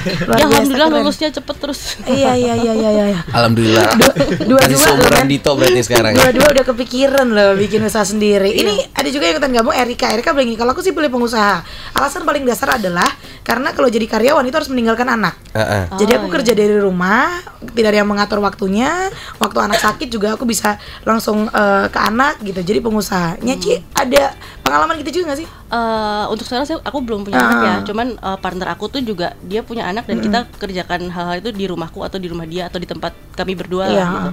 luar 0.24 0.38
ya 0.40 0.42
biasa, 0.42 0.48
alhamdulillah 0.48 0.88
keren. 0.88 0.98
lulusnya 0.98 1.28
cepet 1.30 1.56
terus 1.58 1.80
Iya 2.02 2.32
iya 2.32 2.54
iya 2.56 2.72
iya 2.72 2.90
iya. 3.12 3.20
Alhamdulillah. 3.28 3.84
Dua 4.40 4.60
dua 4.64 4.80
seumuran 4.80 5.26
Dito 5.26 5.52
berarti 5.52 5.80
sekarang. 5.80 6.12
ya? 6.12 6.24
Dua-dua 6.24 6.48
udah 6.50 6.64
kepikiran 6.64 7.26
loh 7.28 7.52
bikin 7.54 7.84
usaha 7.84 8.02
sendiri. 8.02 8.48
Ini 8.50 8.74
ada 8.90 9.08
juga 9.08 9.28
yang 9.28 9.36
ikutan 9.36 9.52
gabung 9.52 9.74
Erika. 9.74 10.08
Erika 10.08 10.32
bilang 10.32 10.48
gini, 10.48 10.56
kalau 10.56 10.72
aku 10.72 10.80
sih 10.80 10.90
pilih 10.90 11.08
pengusaha. 11.08 11.60
Alasan 11.92 12.24
paling 12.24 12.42
dasar 12.42 12.74
adalah 12.74 13.06
karena 13.44 13.70
kalau 13.70 13.86
jadi 13.86 14.08
karyawan 14.08 14.40
itu 14.42 14.56
harus 14.56 14.72
meninggalkan 14.72 15.04
anak. 15.06 15.36
Heeh. 15.52 15.92
Jadi 15.94 16.10
Oh, 16.10 16.18
aku 16.18 16.26
iya. 16.26 16.34
kerja 16.34 16.52
dari 16.54 16.76
rumah, 16.78 17.36
tidak 17.70 17.92
ada 17.92 17.98
yang 18.00 18.08
mengatur 18.08 18.38
waktunya. 18.38 19.12
Waktu 19.36 19.58
anak 19.60 19.76
sakit 19.78 20.08
juga 20.08 20.32
aku 20.32 20.46
bisa 20.46 20.76
langsung 21.02 21.44
eh, 21.46 21.86
ke 21.86 22.00
anak 22.00 22.40
gitu. 22.40 22.64
Jadi 22.64 22.80
pengusaha. 22.80 23.36
Nyaci 23.36 23.82
ada 23.92 24.32
pengalaman 24.64 24.96
gitu 24.98 25.20
juga 25.20 25.32
gak 25.32 25.40
sih? 25.40 25.48
Eh, 25.48 26.24
untuk 26.26 26.44
sekarang 26.44 26.64
sih 26.64 26.76
aku 26.76 26.98
belum 26.98 27.22
punya 27.22 27.36
Ah. 27.36 27.46
anak 27.46 27.58
ya 27.60 27.74
cuman 27.84 28.06
eh, 28.14 28.38
partner 28.38 28.68
aku 28.70 28.88
tuh 28.88 29.00
juga 29.00 29.36
dia 29.40 29.60
punya 29.60 29.84
anak 29.84 30.04
dan 30.04 30.18
kita 30.18 30.48
kerjakan 30.54 31.06
hal-hal 31.06 31.36
itu 31.38 31.50
di 31.50 31.64
rumahku 31.64 32.00
atau 32.00 32.16
di 32.16 32.26
rumah 32.26 32.44
dia 32.44 32.66
atau 32.66 32.76
di 32.76 32.84
tempat 32.84 33.12
kami 33.32 33.52
berdua 33.54 33.84
Iya. 33.86 33.94
lah 33.94 34.08
gitu 34.10 34.30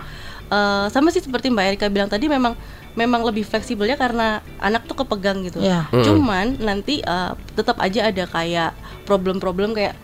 Eh, 0.51 0.87
sama 0.89 1.07
sih 1.09 1.19
seperti 1.19 1.47
Mbak 1.47 1.63
Erika 1.65 1.87
bilang 1.87 2.07
tadi 2.07 2.27
memang 2.27 2.59
memang 2.93 3.23
lebih 3.23 3.41
fleksibelnya 3.41 3.95
karena 3.95 4.27
anak 4.59 4.83
tuh 4.83 4.95
kepegang 4.97 5.39
gitu 5.41 5.59
Iya. 5.59 5.87
cuman 5.93 6.59
nanti 6.59 6.99
eh, 6.99 7.31
tetap 7.53 7.79
aja 7.79 8.07
ada 8.07 8.23
kayak 8.25 8.75
problem-problem 9.05 9.71
kayak 9.71 9.95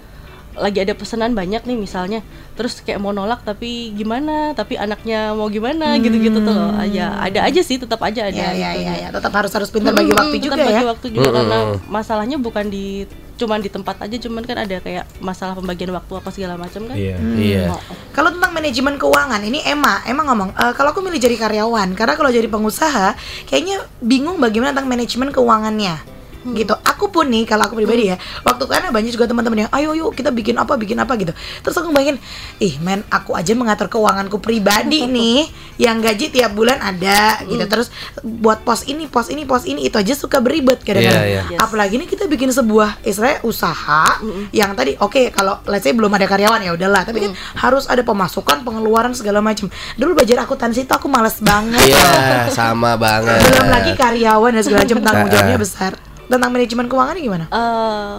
lagi 0.58 0.80
ada 0.80 0.92
pesanan 0.92 1.32
banyak 1.32 1.62
nih 1.62 1.78
misalnya 1.78 2.20
terus 2.54 2.82
kayak 2.82 2.98
mau 2.98 3.10
nolak 3.10 3.42
tapi 3.42 3.94
gimana 3.94 4.52
tapi 4.52 4.74
anaknya 4.74 5.32
mau 5.32 5.46
gimana 5.48 5.94
gitu-gitu 5.98 6.42
tuh 6.42 6.50
loh 6.50 6.74
ya 6.84 7.14
ada 7.16 7.46
aja 7.46 7.62
sih 7.62 7.78
tetap 7.78 8.02
aja 8.02 8.26
ada 8.26 8.34
Ya 8.34 8.50
ya 8.52 8.70
gitu. 8.74 8.84
ya 8.84 8.94
ya. 8.98 9.08
Tetap 9.10 9.32
harus 9.32 9.52
harus 9.52 9.70
pintar 9.70 9.94
bagi 9.94 10.10
Mm-mm, 10.10 10.20
waktu 10.20 10.38
juga 10.40 10.56
bagi 10.58 10.74
ya. 10.76 10.88
waktu 10.88 11.08
juga 11.10 11.30
karena 11.32 11.58
masalahnya 11.86 12.38
bukan 12.38 12.66
di 12.68 13.06
cuman 13.38 13.62
di 13.62 13.70
tempat 13.70 14.02
aja 14.02 14.18
cuman 14.18 14.42
kan 14.42 14.58
ada 14.58 14.82
kayak 14.82 15.06
masalah 15.20 15.54
pembagian 15.54 15.94
waktu 15.94 16.10
apa 16.12 16.30
segala 16.30 16.58
macam 16.58 16.90
kan 16.90 16.98
Iya. 16.98 17.22
Iya. 17.38 17.64
Oh, 17.70 17.78
Kalau 18.10 18.34
tentang 18.34 18.50
manajemen 18.50 18.98
keuangan, 18.98 19.38
ini 19.40 19.62
Emma, 19.62 20.02
Emma 20.04 20.26
ngomong, 20.26 20.50
"Eh, 20.52 20.74
kalau 20.74 20.90
aku 20.90 21.06
milih 21.06 21.22
jadi 21.22 21.38
karyawan, 21.38 21.94
karena 21.94 22.18
kalau 22.18 22.34
jadi 22.34 22.50
pengusaha, 22.50 23.14
kayaknya 23.46 23.86
bingung 24.02 24.42
bagaimana 24.42 24.74
tentang 24.74 24.90
manajemen 24.90 25.30
keuangannya. 25.30 26.17
Gitu. 26.54 26.78
Aku 26.86 27.10
pun 27.10 27.28
nih 27.28 27.44
kalau 27.44 27.66
aku 27.66 27.76
pribadi 27.76 28.12
ya, 28.12 28.16
waktu 28.44 28.64
karena 28.64 28.90
banyak 28.92 29.12
juga 29.12 29.26
teman-teman 29.26 29.66
yang, 29.66 29.72
ayo 29.74 29.92
yuk 29.96 30.12
kita 30.14 30.30
bikin 30.30 30.56
apa, 30.56 30.78
bikin 30.78 30.96
apa 31.00 31.18
gitu. 31.18 31.34
Terus 31.64 31.76
aku 31.76 31.92
bayangin, 31.92 32.22
ih 32.60 32.78
men, 32.80 33.02
aku 33.10 33.34
aja 33.34 33.52
mengatur 33.58 33.88
keuanganku 33.88 34.38
pribadi 34.38 35.08
nih, 35.18 35.50
yang 35.76 36.00
gaji 36.00 36.30
tiap 36.30 36.54
bulan 36.54 36.78
ada 36.80 37.42
gitu. 37.44 37.66
Terus 37.66 37.88
buat 38.22 38.62
pos 38.62 38.86
ini, 38.86 39.10
pos 39.10 39.28
ini, 39.28 39.44
pos 39.44 39.66
ini, 39.66 39.88
itu 39.88 39.98
aja 39.98 40.14
suka 40.14 40.40
beribet 40.40 40.84
kadang-kadang. 40.86 41.26
Iya, 41.26 41.44
iya. 41.48 41.56
Yes. 41.56 41.60
Apalagi 41.60 41.98
nih 41.98 42.08
kita 42.08 42.28
bikin 42.28 42.52
sebuah 42.52 43.02
istilahnya 43.02 43.42
usaha 43.42 44.20
yang 44.52 44.74
tadi 44.74 45.00
oke 45.00 45.32
kalau 45.32 45.64
let's 45.66 45.84
say 45.84 45.96
belum 45.96 46.10
ada 46.10 46.28
karyawan 46.28 46.60
ya 46.60 46.74
udahlah 46.74 47.02
tapi 47.02 47.24
kan 47.24 47.32
harus 47.58 47.88
ada 47.88 48.04
pemasukan 48.04 48.62
pengeluaran 48.62 49.14
segala 49.14 49.40
macam 49.40 49.68
dulu 49.96 50.18
belajar 50.18 50.44
akuntansi 50.44 50.84
itu 50.84 50.94
aku 50.94 51.08
males 51.08 51.40
banget 51.40 51.80
Iya, 51.88 52.52
sama 52.58 53.00
banget. 53.00 53.40
belum 53.40 53.68
lagi 53.70 53.92
karyawan 53.96 54.52
dan 54.54 54.62
segala 54.62 54.82
macam 54.84 55.00
tanggung 55.00 55.30
jawabnya 55.30 55.58
besar 55.58 55.92
tentang 56.28 56.50
manajemen 56.50 56.86
keuangan 56.86 57.16
gimana? 57.18 57.46
Eh, 57.48 58.16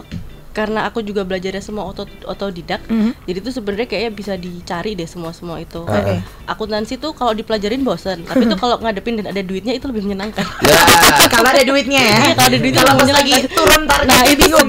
karena 0.51 0.83
aku 0.83 1.01
juga 1.01 1.23
belajarnya 1.23 1.61
semua 1.61 1.87
auto 1.87 2.03
otodidak 2.25 2.83
Mhm. 2.85 3.15
jadi 3.23 3.39
tuh 3.39 3.53
sebenarnya 3.53 3.87
kayaknya 3.87 4.11
bisa 4.11 4.35
dicari 4.35 4.93
deh 4.93 5.07
semua 5.07 5.31
semua 5.31 5.57
itu. 5.59 5.79
Oke. 5.81 6.19
akuntansi 6.45 6.99
tuh 6.99 7.13
kalau 7.13 7.31
dipelajarin 7.31 7.79
bosen 7.81 8.27
tapi 8.27 8.43
tuh 8.43 8.59
kalau 8.59 8.75
ngadepin 8.77 9.23
dan 9.23 9.31
ada 9.31 9.39
duitnya 9.39 9.71
itu 9.73 9.87
lebih 9.87 10.03
menyenangkan. 10.03 10.43
Nah, 10.43 11.29
kalau 11.31 11.47
ada 11.47 11.63
duitnya 11.63 12.01
ya? 12.01 12.19
Iya, 12.19 12.33
kalau 12.35 12.49
ada 12.49 12.59
duitnya 12.59 12.83
kalau 12.83 12.99
pas 12.99 13.11
lagi 13.13 13.33
turun 13.47 13.83
target 13.87 14.09
Nah, 14.09 14.21
itu 14.25 14.35
bingung. 14.41 14.69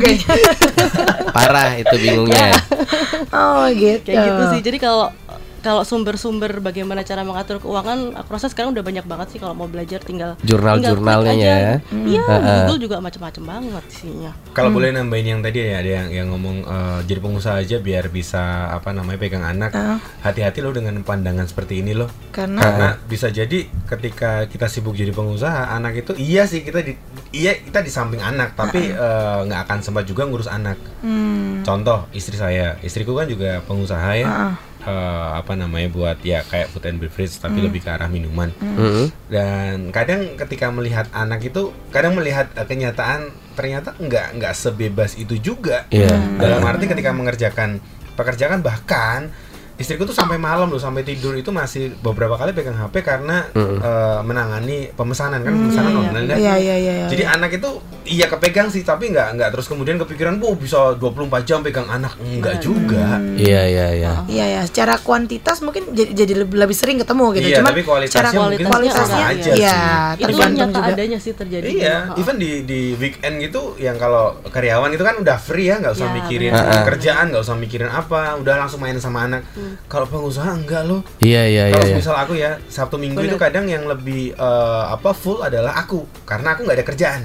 parah 1.32 1.70
itu 1.74 1.96
bingungnya. 1.96 2.48
oh 3.34 3.66
gitu. 3.72 4.06
Kayak 4.06 4.24
gitu 4.26 4.44
sih. 4.52 4.62
Jadi 4.62 4.78
kalau 4.78 5.10
kalau 5.60 5.84
sumber-sumber 5.84 6.60
bagaimana 6.60 7.04
cara 7.04 7.22
mengatur 7.22 7.60
keuangan 7.60 8.16
aku 8.16 8.30
rasa 8.32 8.48
sekarang 8.48 8.72
udah 8.72 8.84
banyak 8.84 9.06
banget 9.06 9.28
sih 9.36 9.40
kalau 9.40 9.54
mau 9.54 9.68
belajar 9.68 10.00
tinggal 10.02 10.40
Jurnal-jurnalnya 10.42 11.34
ya. 11.36 11.54
iya 11.54 11.80
di 12.02 12.16
Heeh. 12.18 12.58
Google 12.64 12.80
juga 12.80 12.96
macam-macam 13.00 13.44
banget 13.46 13.84
isinya 13.92 14.32
Kalau 14.52 14.70
boleh 14.72 14.92
nambahin 14.92 15.38
yang 15.38 15.42
tadi 15.42 15.62
ya 15.62 15.80
ada 15.80 15.92
yang 16.04 16.08
yang 16.12 16.28
ngomong 16.32 16.58
eh, 16.64 17.00
jadi 17.08 17.20
pengusaha 17.20 17.56
aja 17.60 17.78
biar 17.80 18.10
bisa 18.10 18.72
apa 18.72 18.92
namanya 18.92 19.20
pegang 19.20 19.46
anak. 19.46 19.72
Hati-hati 20.20 20.60
loh 20.60 20.76
dengan 20.76 21.00
pandangan 21.04 21.48
seperti 21.48 21.80
ini 21.80 21.96
loh. 21.96 22.12
karena 22.32 22.60
Karena 22.60 22.88
bisa 23.08 23.32
jadi 23.32 23.68
ketika 23.88 24.46
kita 24.48 24.68
sibuk 24.68 24.96
jadi 24.96 25.12
pengusaha, 25.12 25.72
anak 25.72 26.04
itu 26.04 26.12
iya 26.16 26.44
sih 26.46 26.62
kita 26.62 26.84
di 26.84 26.94
iya 27.32 27.56
kita 27.56 27.80
di 27.80 27.92
samping 27.92 28.20
anak, 28.20 28.56
tapi 28.56 28.92
eh, 28.92 29.40
nggak 29.48 29.62
akan 29.68 29.80
sempat 29.80 30.04
juga 30.06 30.28
ngurus 30.28 30.50
anak. 30.50 30.76
hmm, 31.04 31.64
Contoh 31.64 32.08
istri 32.12 32.36
saya, 32.36 32.76
istriku 32.82 33.16
kan 33.16 33.28
juga 33.28 33.60
pengusaha 33.64 34.12
ya. 34.16 34.28
Ah. 34.28 34.54
Eh, 34.80 35.30
apa 35.36 35.60
namanya 35.60 35.92
buat 35.92 36.24
ya 36.24 36.40
kayak 36.48 36.72
food 36.72 36.88
and 36.88 37.04
beverage 37.04 37.36
tapi 37.36 37.60
lebih 37.60 37.84
ke 37.84 37.92
arah 37.92 38.08
minuman. 38.08 38.48
Mm-mm. 38.64 39.12
Dan 39.28 39.92
kadang 39.92 40.40
ketika 40.40 40.72
melihat 40.72 41.12
anak 41.12 41.44
itu, 41.44 41.76
kadang 41.92 42.16
melihat 42.16 42.48
eh, 42.56 42.64
kenyataan 42.64 43.28
ternyata 43.60 43.92
nggak 44.00 44.40
nggak 44.40 44.54
sebebas 44.56 45.20
itu 45.20 45.36
juga. 45.36 45.84
Iya. 45.92 46.16
Dalam 46.40 46.64
arti 46.64 46.88
ketika 46.88 47.12
mengerjakan 47.12 47.84
pekerjaan 48.16 48.64
bahkan 48.64 49.28
istriku 49.76 50.08
tuh 50.08 50.16
sampai 50.16 50.40
malam 50.40 50.72
loh 50.72 50.80
sampai 50.80 51.04
tidur 51.04 51.36
itu 51.36 51.52
masih 51.52 51.96
beberapa 52.00 52.40
kali 52.40 52.56
pegang 52.56 52.80
HP 52.80 53.04
karena 53.04 53.52
eh, 53.52 54.20
menangani 54.24 54.96
pemesanan 54.96 55.44
kan 55.44 55.60
pemesanan 55.60 55.92
online 56.08 56.28
ya. 56.32 56.36
iya 56.40 56.56
iya 56.56 56.76
iya 56.80 56.94
iya. 57.04 57.08
Jadi 57.12 57.24
anak 57.28 57.52
itu 57.52 57.84
iya 58.10 58.26
kepegang 58.26 58.68
sih 58.68 58.82
tapi 58.82 59.14
nggak 59.14 59.38
nggak 59.38 59.50
terus 59.54 59.70
kemudian 59.70 59.96
kepikiran, 59.96 60.42
"Wah, 60.42 60.58
bisa 60.58 60.98
24 60.98 61.46
jam 61.46 61.62
pegang 61.62 61.86
anak." 61.86 62.18
Enggak 62.20 62.58
juga. 62.60 63.22
Iya, 63.38 63.62
iya, 63.70 63.88
iya. 63.94 64.14
Iya 64.26 64.46
ya, 64.50 64.62
secara 64.66 64.98
kuantitas 64.98 65.62
mungkin 65.62 65.94
jadi, 65.94 66.12
jadi 66.12 66.34
lebih, 66.44 66.58
lebih 66.58 66.76
sering 66.76 66.98
ketemu 66.98 67.26
gitu. 67.38 67.48
Iya, 67.48 67.58
Cuman 67.62 67.72
tapi 67.72 67.82
kualitasnya 67.86 68.20
secara 68.20 68.30
mungkin 68.34 68.66
kualitasnya 68.66 69.06
sama 69.06 69.30
aja 69.30 69.52
iya, 69.54 69.78
sih. 69.78 70.24
itu 70.26 70.28
tergantung 70.28 70.70
nyata 70.70 70.80
juga. 70.82 70.94
adanya 70.98 71.18
sih 71.22 71.32
terjadi 71.38 71.66
Iya, 71.70 71.98
Heeh. 72.10 72.22
even 72.22 72.36
di 72.36 72.52
di 72.66 72.80
weekend 72.98 73.36
gitu 73.40 73.62
yang 73.78 73.96
kalau 73.96 74.42
karyawan 74.50 74.90
itu 74.90 75.04
kan 75.06 75.16
udah 75.22 75.38
free 75.38 75.70
ya, 75.70 75.78
nggak 75.78 75.94
usah 75.94 76.08
Ya, 76.10 76.16
mikirin 76.18 76.52
benar. 76.52 76.84
kerjaan, 76.90 77.26
nggak 77.30 77.44
usah 77.46 77.56
mikirin 77.56 77.90
apa, 77.90 78.34
udah 78.42 78.56
langsung 78.58 78.82
main 78.82 78.98
sama 78.98 79.30
anak. 79.30 79.46
Kalau 79.86 80.10
pengusaha 80.10 80.50
enggak 80.50 80.90
loh. 80.90 81.06
Iya, 81.22 81.46
iya, 81.46 81.64
iya. 81.70 81.76
Kalau 81.78 81.86
iya. 81.86 81.96
misal 82.02 82.16
aku 82.18 82.34
ya 82.34 82.58
Sabtu 82.66 82.98
Minggu 82.98 83.22
Benar. 83.22 83.30
itu 83.30 83.38
kadang 83.38 83.66
yang 83.70 83.86
lebih 83.86 84.34
eh, 84.34 84.84
apa 84.90 85.14
full 85.14 85.40
adalah 85.40 85.78
aku 85.78 86.02
karena 86.26 86.56
aku 86.56 86.66
nggak 86.66 86.78
ada 86.82 86.86
kerjaan. 86.88 87.22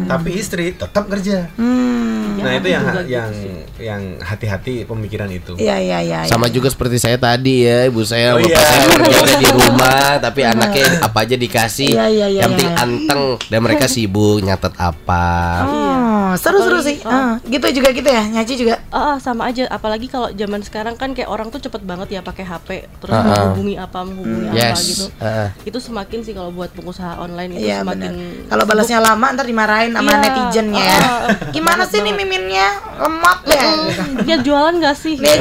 Heeh. 0.00 0.08
Tapi 0.08 0.30
istri 0.32 0.66
tetap 0.72 1.04
kerja. 1.06 1.52
Hmm. 1.54 2.40
nah 2.40 2.50
Ya, 2.50 2.56
itu 2.56 2.68
yang 2.68 2.82
juga 2.82 3.00
gitu 3.00 3.12
yang 3.12 3.30
sih. 3.34 3.52
yang 3.78 4.02
hati-hati 4.18 4.74
pemikiran 4.82 5.28
itu. 5.28 5.52
Iya 5.54 5.76
iya 5.76 5.98
iya. 6.00 6.18
iya. 6.24 6.30
Sama 6.30 6.48
juga 6.48 6.72
seperti 6.72 6.96
saya 6.96 7.20
tadi 7.20 7.68
ya, 7.68 7.84
ibu 7.84 8.00
saya, 8.00 8.32
Oh, 8.32 8.40
bapak 8.40 8.48
iya. 8.48 8.64
saya 8.64 8.86
kerjanya 8.88 9.34
di 9.36 9.48
rumah, 9.50 10.08
tapi 10.18 10.40
anaknya 10.42 10.86
apa 11.04 11.18
aja 11.20 11.36
dikasih, 11.36 11.92
Iya, 11.92 12.06
iya, 12.08 12.26
iya, 12.28 12.40
yang 12.40 12.50
penting 12.54 12.70
iya. 12.70 12.80
anteng 12.80 13.22
dan 13.44 13.60
mereka 13.60 13.84
sibuk 13.86 14.40
nyatet 14.40 14.72
apa. 14.74 15.28
Oh, 15.68 15.99
seru-seru 16.34 16.76
Apalagi- 16.76 17.00
sih. 17.00 17.08
Ah, 17.08 17.34
gitu 17.42 17.66
juga 17.72 17.88
gitu 17.90 18.06
ya. 18.06 18.22
Nyaci 18.24 18.54
juga. 18.56 18.74
Ah, 18.88 18.98
ah, 19.08 19.16
sama 19.18 19.46
aja 19.46 19.64
apalagi 19.66 20.06
kalau 20.06 20.28
zaman 20.30 20.60
sekarang 20.60 20.94
kan 20.94 21.10
kayak 21.10 21.26
orang 21.26 21.48
tuh 21.48 21.58
cepet 21.58 21.80
banget 21.80 22.10
ya 22.10 22.20
pakai 22.20 22.42
HP 22.42 22.68
terus 22.96 23.10
Ah, 23.10 23.18
ah. 23.18 23.24
menghubungi 23.24 23.74
apa 23.74 23.98
menghubungi 24.02 24.46
apa 24.48 24.58
Yes. 24.60 24.80
gitu 24.88 25.06
Heeh. 25.16 25.48
itu 25.64 25.78
semakin 25.78 26.18
sih 26.20 26.32
kalau 26.32 26.50
buat 26.50 26.70
pengusaha 26.70 27.16
online 27.16 27.56
itu 27.56 27.64
Iya 27.64 27.80
semakin. 27.80 28.12
Kalau 28.46 28.64
balasnya 28.64 28.98
lama 28.98 29.26
ntar 29.30 29.44
dimarahin 29.44 29.90
sama 29.90 30.10
Iya. 30.10 30.18
netizennya 30.20 30.82
ya. 30.84 30.96
Ah, 30.96 31.06
ah. 31.24 31.28
Gimana 31.48 31.82
sih 31.84 31.98
nih 31.98 32.12
miminnya? 32.12 32.66
Lemot 32.96 33.38
gitu. 33.42 33.68
dia 34.20 34.36
jualan 34.38 34.74
gak 34.76 34.94
sih 34.94 35.14
Dia 35.16 35.38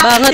banget 0.00 0.32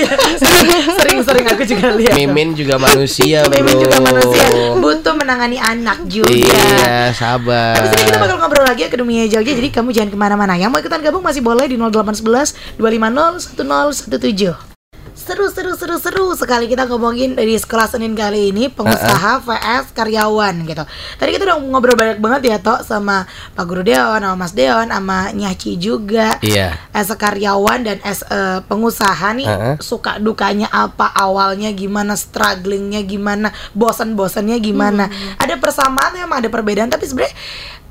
Sering-sering 0.97 1.45
aku 1.47 1.63
juga 1.63 1.87
lihat. 1.93 2.13
Mimin 2.15 2.53
juga 2.53 2.75
manusia, 2.77 3.43
bro. 3.43 3.53
Mimin 3.53 3.75
juga 3.77 3.97
manusia 3.99 4.45
butuh 4.77 5.13
menangani 5.13 5.57
anak 5.57 6.07
juga. 6.07 6.29
Iya, 6.29 7.11
sabar. 7.11 7.75
Habis 7.75 7.91
ini 7.93 8.03
kita 8.05 8.17
bakal 8.17 8.37
ngobrol 8.37 8.63
lagi 8.63 8.86
ya 8.87 8.89
ke 8.89 8.97
dunia 9.03 9.27
Jogja. 9.27 9.51
Jadi 9.51 9.69
kamu 9.69 9.91
jangan 9.91 10.09
ke 10.15 10.17
mana-mana. 10.17 10.55
Yang 10.55 10.71
mau 10.71 10.79
ikutan 10.79 11.03
gabung 11.03 11.21
masih 11.21 11.43
boleh 11.43 11.67
di 11.67 11.75
0811 11.75 12.79
250 12.79 14.07
1017 14.07 14.77
Seru, 15.17 15.49
seru, 15.51 15.73
seru, 15.75 15.97
seru 15.99 16.25
sekali 16.37 16.71
kita 16.71 16.87
ngomongin 16.87 17.35
dari 17.35 17.57
sekolah 17.57 17.89
Senin 17.89 18.15
kali 18.15 18.53
ini 18.53 18.69
Pengusaha 18.71 19.43
vs 19.43 19.91
karyawan 19.91 20.61
gitu. 20.63 20.85
Tadi 21.19 21.29
kita 21.33 21.43
udah 21.51 21.57
ngobrol 21.57 21.97
banyak 21.97 22.21
banget 22.21 22.53
ya 22.53 22.57
Tok 22.61 22.85
Sama 22.85 23.27
Pak 23.57 23.65
Guru 23.65 23.81
Deon, 23.81 24.23
sama 24.23 24.37
Mas 24.39 24.53
Deon, 24.53 24.87
sama 24.87 25.33
Nyaci 25.33 25.75
juga. 25.81 26.37
Iya. 26.39 26.77
as 26.93 27.09
a 27.09 27.17
karyawan 27.17 27.83
dan 27.83 27.97
as 28.05 28.21
a 28.29 28.61
pengusaha 28.69 29.33
nih 29.35 29.49
Heeh. 29.49 29.75
suka 29.83 30.21
dukanya 30.21 30.69
apa 30.71 31.09
awalnya 31.11 31.73
gimana 31.73 32.13
strugglingnya 32.13 33.03
gimana 33.03 33.49
bosan-bosannya 33.73 34.61
gimana. 34.61 35.09
Ada 35.41 35.57
persamaan 35.57 36.13
emang 36.13 36.45
ada 36.45 36.49
perbedaan 36.53 36.93
tapi 36.93 37.09
sebenarnya 37.09 37.35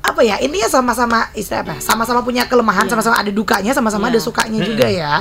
apa 0.07 0.23
ya 0.23 0.39
intinya 0.39 0.71
sama-sama 0.71 1.27
istilah 1.35 1.67
apa 1.67 1.83
sama-sama 1.83 2.23
punya 2.23 2.47
kelemahan 2.47 2.87
sama-sama 2.87 3.19
ada 3.19 3.27
dukanya 3.27 3.75
sama-sama 3.75 4.07
ada 4.07 4.17
sukanya 4.17 4.63
juga 4.63 4.87
ya. 4.87 5.19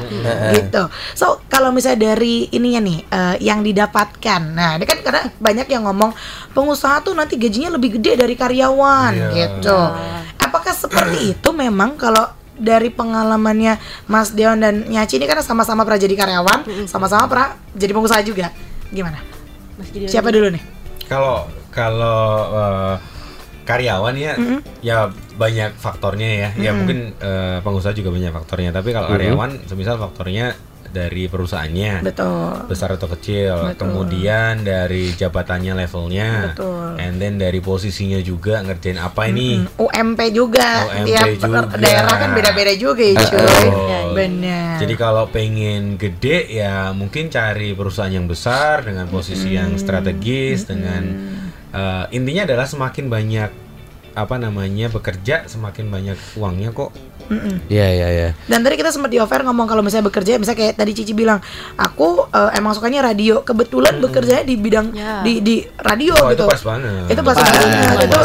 Gitu. 0.55 0.83
So 1.12 1.42
kalau 1.51 1.75
misalnya 1.75 2.14
dari 2.14 2.46
ininya 2.49 2.81
nih 2.81 2.99
eh, 3.03 3.37
yang 3.42 3.66
didapatkan. 3.66 4.42
Nah 4.55 4.79
ini 4.79 4.87
kan 4.87 5.03
karena 5.03 5.27
banyak 5.37 5.66
yang 5.66 5.83
ngomong 5.85 6.14
pengusaha 6.55 7.03
tuh 7.03 7.12
nanti 7.12 7.35
gajinya 7.35 7.75
lebih 7.75 7.99
gede 7.99 8.14
dari 8.14 8.38
karyawan 8.38 9.12
Iya. 9.12 9.29
gitu. 9.35 9.81
Apakah 10.38 10.70
seperti 10.70 11.18
itu 11.35 11.49
memang 11.51 11.99
kalau 11.99 12.22
dari 12.57 12.88
pengalamannya 12.88 13.77
Mas 14.09 14.33
Deon 14.33 14.62
dan 14.62 14.87
Nyaci 14.87 15.18
ini 15.18 15.29
karena 15.29 15.44
sama-sama 15.44 15.85
pernah 15.85 16.01
jadi 16.01 16.14
karyawan, 16.16 16.88
sama-sama 16.88 17.29
pernah 17.29 17.53
jadi 17.77 17.92
pengusaha 17.92 18.22
juga. 18.25 18.49
Gimana? 18.88 19.20
Mas 19.77 19.92
Gideon 19.92 20.09
Siapa 20.09 20.33
dulu 20.33 20.49
nih? 20.55 20.62
Kalau 21.05 21.44
kalau 21.68 22.22
eh, 22.55 22.94
karyawan 23.66 24.14
ya 24.14 24.33
ya 24.81 25.11
banyak 25.37 25.74
faktornya 25.76 26.29
ya. 26.31 26.48
Ya 26.57 26.70
mungkin 26.72 27.12
eh, 27.18 27.59
pengusaha 27.61 27.92
juga 27.92 28.14
banyak 28.14 28.33
faktornya, 28.33 28.70
tapi 28.72 28.94
kalau 28.94 29.11
karyawan 29.11 29.66
semisal 29.68 29.98
faktornya 29.98 30.57
dari 30.96 31.29
perusahaannya 31.29 32.00
Betul. 32.00 32.72
besar 32.72 32.96
atau 32.96 33.05
kecil, 33.12 33.52
Betul. 33.68 33.85
kemudian 33.85 34.64
dari 34.64 35.12
jabatannya 35.12 35.76
levelnya, 35.76 36.57
Betul. 36.57 36.96
and 36.96 37.20
then 37.20 37.37
dari 37.37 37.61
posisinya 37.61 38.16
juga 38.24 38.64
ngerjain 38.64 38.96
apa 38.96 39.29
ini. 39.29 39.61
Mm, 39.61 39.76
UMP 39.76 40.20
juga. 40.33 40.88
UMP 40.88 41.07
Tiap 41.12 41.29
juga. 41.37 41.61
daerah 41.76 42.16
kan 42.16 42.31
beda-beda 42.33 42.72
juga 42.81 43.05
ya, 43.05 43.20
cuy. 43.29 43.44
Betul. 43.44 44.09
Benar. 44.16 44.81
Jadi 44.81 44.94
kalau 44.96 45.24
pengen 45.29 46.00
gede 46.00 46.48
ya 46.48 46.96
mungkin 46.96 47.29
cari 47.29 47.76
perusahaan 47.76 48.09
yang 48.09 48.24
besar 48.24 48.88
dengan 48.88 49.05
posisi 49.12 49.52
yang 49.52 49.76
strategis 49.76 50.64
dengan 50.64 51.36
eh, 51.77 52.05
intinya 52.17 52.49
adalah 52.49 52.67
semakin 52.67 53.07
banyak 53.12 53.51
apa 54.17 54.41
namanya 54.41 54.89
bekerja 54.89 55.45
semakin 55.45 55.93
banyak 55.93 56.17
uangnya 56.41 56.73
kok 56.73 56.89
Iya 57.67 57.87
iya 57.89 58.09
iya. 58.09 58.29
Dan 58.47 58.62
tadi 58.62 58.75
kita 58.75 58.89
sempat 58.89 59.11
di 59.11 59.19
offer 59.19 59.43
ngomong 59.43 59.67
kalau 59.67 59.83
misalnya 59.83 60.07
bekerja, 60.07 60.39
misalnya 60.39 60.61
kayak 60.62 60.75
tadi 60.77 60.93
Cici 60.93 61.12
bilang, 61.12 61.43
aku 61.75 62.29
eh, 62.29 62.51
emang 62.55 62.73
sukanya 62.73 63.03
radio. 63.05 63.43
Kebetulan 63.43 63.99
bekerjanya 63.99 64.43
di 64.43 64.55
bidang 64.55 64.87
Ya. 64.93 65.21
di 65.21 65.41
di 65.41 65.57
radio 65.77 66.15
Oh, 66.17 66.31
itu 66.31 66.41
gitu. 66.41 66.45
pas 66.47 66.62
banget. 66.62 67.11
Itu 67.11 67.21
pas 67.23 67.37
Pas. 67.37 67.47
banget. 67.51 68.07
Itu 68.07 68.21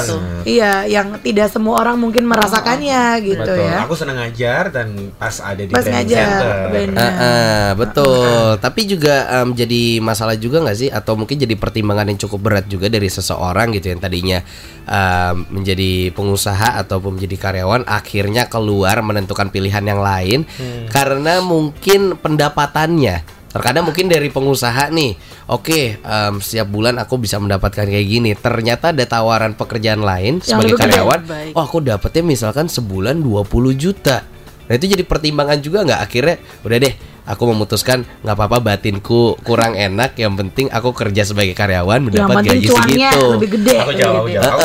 iya, 0.46 0.86
yang 0.86 1.18
tidak 1.20 1.50
semua 1.50 1.80
orang 1.80 1.98
mungkin 1.98 2.26
merasakannya 2.26 3.02
gitu 3.24 3.42
Betul. 3.42 3.66
ya. 3.66 3.86
Aku 3.86 3.94
senang 3.94 4.18
ngajar 4.18 4.70
dan 4.70 4.88
pas 5.16 5.36
ada 5.38 5.58
di 5.58 5.70
Pas 5.70 5.82
training 5.82 5.98
ngajar, 6.06 6.26
center. 6.26 6.56
bener. 6.72 6.98
Ah, 6.98 7.12
ah, 7.12 7.68
betul. 7.74 8.58
Tapi 8.58 8.82
juga 8.86 9.16
jadi 9.52 9.82
masalah 10.00 10.36
juga 10.36 10.62
nggak 10.62 10.78
sih? 10.78 10.90
Atau 10.90 11.16
mungkin 11.16 11.38
jadi 11.38 11.54
pertimbangan 11.56 12.08
yang 12.08 12.20
cukup 12.20 12.40
berat 12.42 12.66
juga 12.68 12.88
dari 12.88 13.08
seseorang 13.08 13.74
gitu 13.74 13.90
yang 13.90 14.02
tadinya 14.02 14.40
em, 14.82 15.36
menjadi 15.50 16.10
pengusaha 16.12 16.82
ataupun 16.82 17.16
menjadi 17.18 17.38
karyawan, 17.38 17.86
akhirnya 17.86 18.50
keluar 18.50 18.91
menentukan 19.00 19.48
pilihan 19.48 19.88
yang 19.88 20.04
lain 20.04 20.44
karena 20.92 21.40
mungkin 21.40 22.20
pendapatannya. 22.20 23.40
Terkadang 23.52 23.84
mungkin 23.84 24.08
dari 24.08 24.32
pengusaha 24.32 24.88
nih, 24.96 25.12
oke 25.52 26.00
em, 26.00 26.34
setiap 26.40 26.72
bulan 26.72 26.96
aku 27.04 27.20
bisa 27.20 27.36
mendapatkan 27.36 27.84
kayak 27.84 28.08
gini. 28.08 28.32
Ternyata 28.32 28.96
ada 28.96 29.04
tawaran 29.04 29.60
pekerjaan 29.60 30.04
lain 30.04 30.40
sebagai 30.40 30.76
lebih 30.76 30.80
gede. 30.80 30.84
karyawan. 30.96 31.20
Baik. 31.28 31.52
Oh 31.60 31.64
aku 31.68 31.84
dapetnya 31.84 32.24
misalkan 32.24 32.72
sebulan 32.72 33.20
20 33.20 33.76
juta. 33.76 34.24
Nah 34.72 34.74
itu 34.80 34.88
jadi 34.88 35.04
pertimbangan 35.04 35.60
juga 35.60 35.84
nggak 35.84 36.00
akhirnya 36.00 36.36
udah 36.64 36.78
deh 36.80 36.94
aku 37.32 37.44
memutuskan 37.56 38.04
nggak 38.28 38.36
apa-apa 38.36 38.58
batinku 38.60 39.40
kurang 39.48 39.80
enak 39.80 40.20
yang 40.20 40.36
penting 40.36 40.68
aku 40.68 40.92
kerja 40.92 41.24
sebagai 41.24 41.56
karyawan 41.56 42.04
mendapat 42.04 42.44
gaji 42.44 42.68
cuannya 42.68 43.10
segitu. 43.16 43.26
lebih 43.40 43.50
gede. 43.56 43.76
Aku 43.80 43.94
jawab, 43.96 44.16
aku 44.20 44.28
gitu. 44.28 44.44
jawab. 44.44 44.60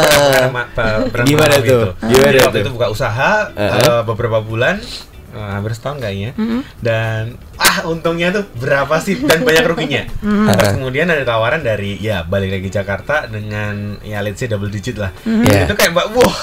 Pernah 1.14 1.26
Gimana 1.30 1.54
tuh? 1.54 1.62
itu. 1.62 1.78
Gimana 2.10 2.26
Jadi 2.26 2.38
waktu 2.42 2.58
tuh? 2.58 2.64
itu 2.66 2.70
buka 2.74 2.86
usaha 2.90 3.30
eh, 3.54 4.02
beberapa 4.02 4.42
bulan 4.42 4.82
eh, 5.36 5.50
hampir 5.52 5.76
setahun 5.76 6.00
kayaknya. 6.00 6.32
Dan 6.80 7.36
ah 7.56 7.84
untungnya 7.84 8.32
tuh 8.32 8.48
berapa 8.56 8.96
sih? 8.98 9.20
Dan 9.20 9.44
banyak 9.44 9.64
ruginya. 9.68 10.02
Terus 10.56 10.72
kemudian 10.74 11.12
ada 11.12 11.22
tawaran 11.22 11.60
dari 11.60 12.00
ya 12.00 12.24
balik 12.24 12.56
lagi 12.56 12.68
Jakarta 12.68 13.28
dengan 13.28 14.00
ya 14.00 14.24
let's 14.24 14.40
say 14.40 14.48
double 14.48 14.68
digit 14.68 14.96
lah. 14.96 15.12
Iya. 15.22 15.68
itu 15.68 15.74
kayak 15.76 15.92
mbak 15.92 16.06
wah 16.16 16.36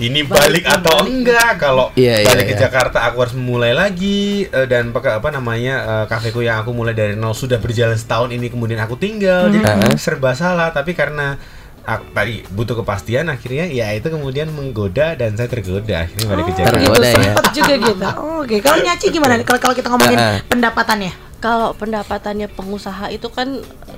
ini 0.00 0.24
balik, 0.24 0.64
atau 0.64 1.04
enggak? 1.04 1.60
Kalau 1.60 1.92
iya, 1.94 2.24
balik 2.24 2.50
ke 2.50 2.56
iya. 2.56 2.62
Jakarta 2.66 3.04
aku 3.04 3.28
harus 3.28 3.36
mulai 3.36 3.76
lagi. 3.76 4.48
Eh, 4.48 4.66
dan 4.66 4.90
pakai 4.90 5.20
apa 5.20 5.28
namanya 5.28 5.74
eh, 5.84 6.04
kafeku 6.08 6.40
yang 6.40 6.64
aku 6.64 6.72
mulai 6.72 6.96
dari 6.96 7.12
nol 7.14 7.36
sudah 7.36 7.60
berjalan 7.60 7.96
setahun 7.96 8.32
ini 8.32 8.48
kemudian 8.48 8.80
aku 8.80 8.96
tinggal. 8.96 9.52
Jadi 9.52 9.60
Mhm. 9.60 10.00
serba 10.00 10.32
salah. 10.32 10.72
Tapi 10.72 10.96
karena 10.96 11.36
aku, 11.82 12.04
tadi 12.10 12.34
butuh 12.46 12.76
kepastian 12.76 13.26
akhirnya 13.26 13.66
ya 13.66 13.90
itu 13.90 14.06
kemudian 14.06 14.48
menggoda 14.48 15.14
dan 15.14 15.34
saya 15.34 15.46
tergoda 15.46 16.04
akhirnya 16.04 16.26
balik 16.26 16.44
ke 16.46 16.52
Oh, 16.52 16.56
Jakarta 16.56 16.76
gitu, 16.76 16.92
Tergoda 16.92 17.08
ya. 17.08 17.34
juga 17.52 17.74
gitu. 17.76 18.06
Oh, 18.20 18.40
Oke, 18.40 18.56
kalau 18.58 18.78
Nyaci 18.78 19.06
gimana 19.10 19.36
nih? 19.36 19.44
Kalau 19.44 19.60
kalau 19.60 19.74
kita 19.76 19.88
ngomongin 19.88 20.16
ah. 20.16 20.40
pendapatannya? 20.46 21.12
Kalau 21.40 21.72
pendapatannya 21.72 22.48
pengusaha 22.48 23.08
itu 23.08 23.28
kan 23.28 23.48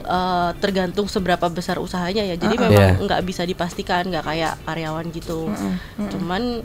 eh, 0.02 0.50
tergantung 0.58 1.06
seberapa 1.06 1.46
besar 1.46 1.78
usahanya 1.78 2.22
ya. 2.22 2.34
Jadi 2.34 2.54
Uh-uh. 2.54 2.66
memang 2.66 2.82
Iya. 2.92 3.02
nggak 3.02 3.20
bisa 3.22 3.42
dipastikan, 3.42 4.02
nggak 4.04 4.22
kayak 4.22 4.52
karyawan 4.62 5.06
gitu. 5.10 5.50
Cuman 5.96 6.62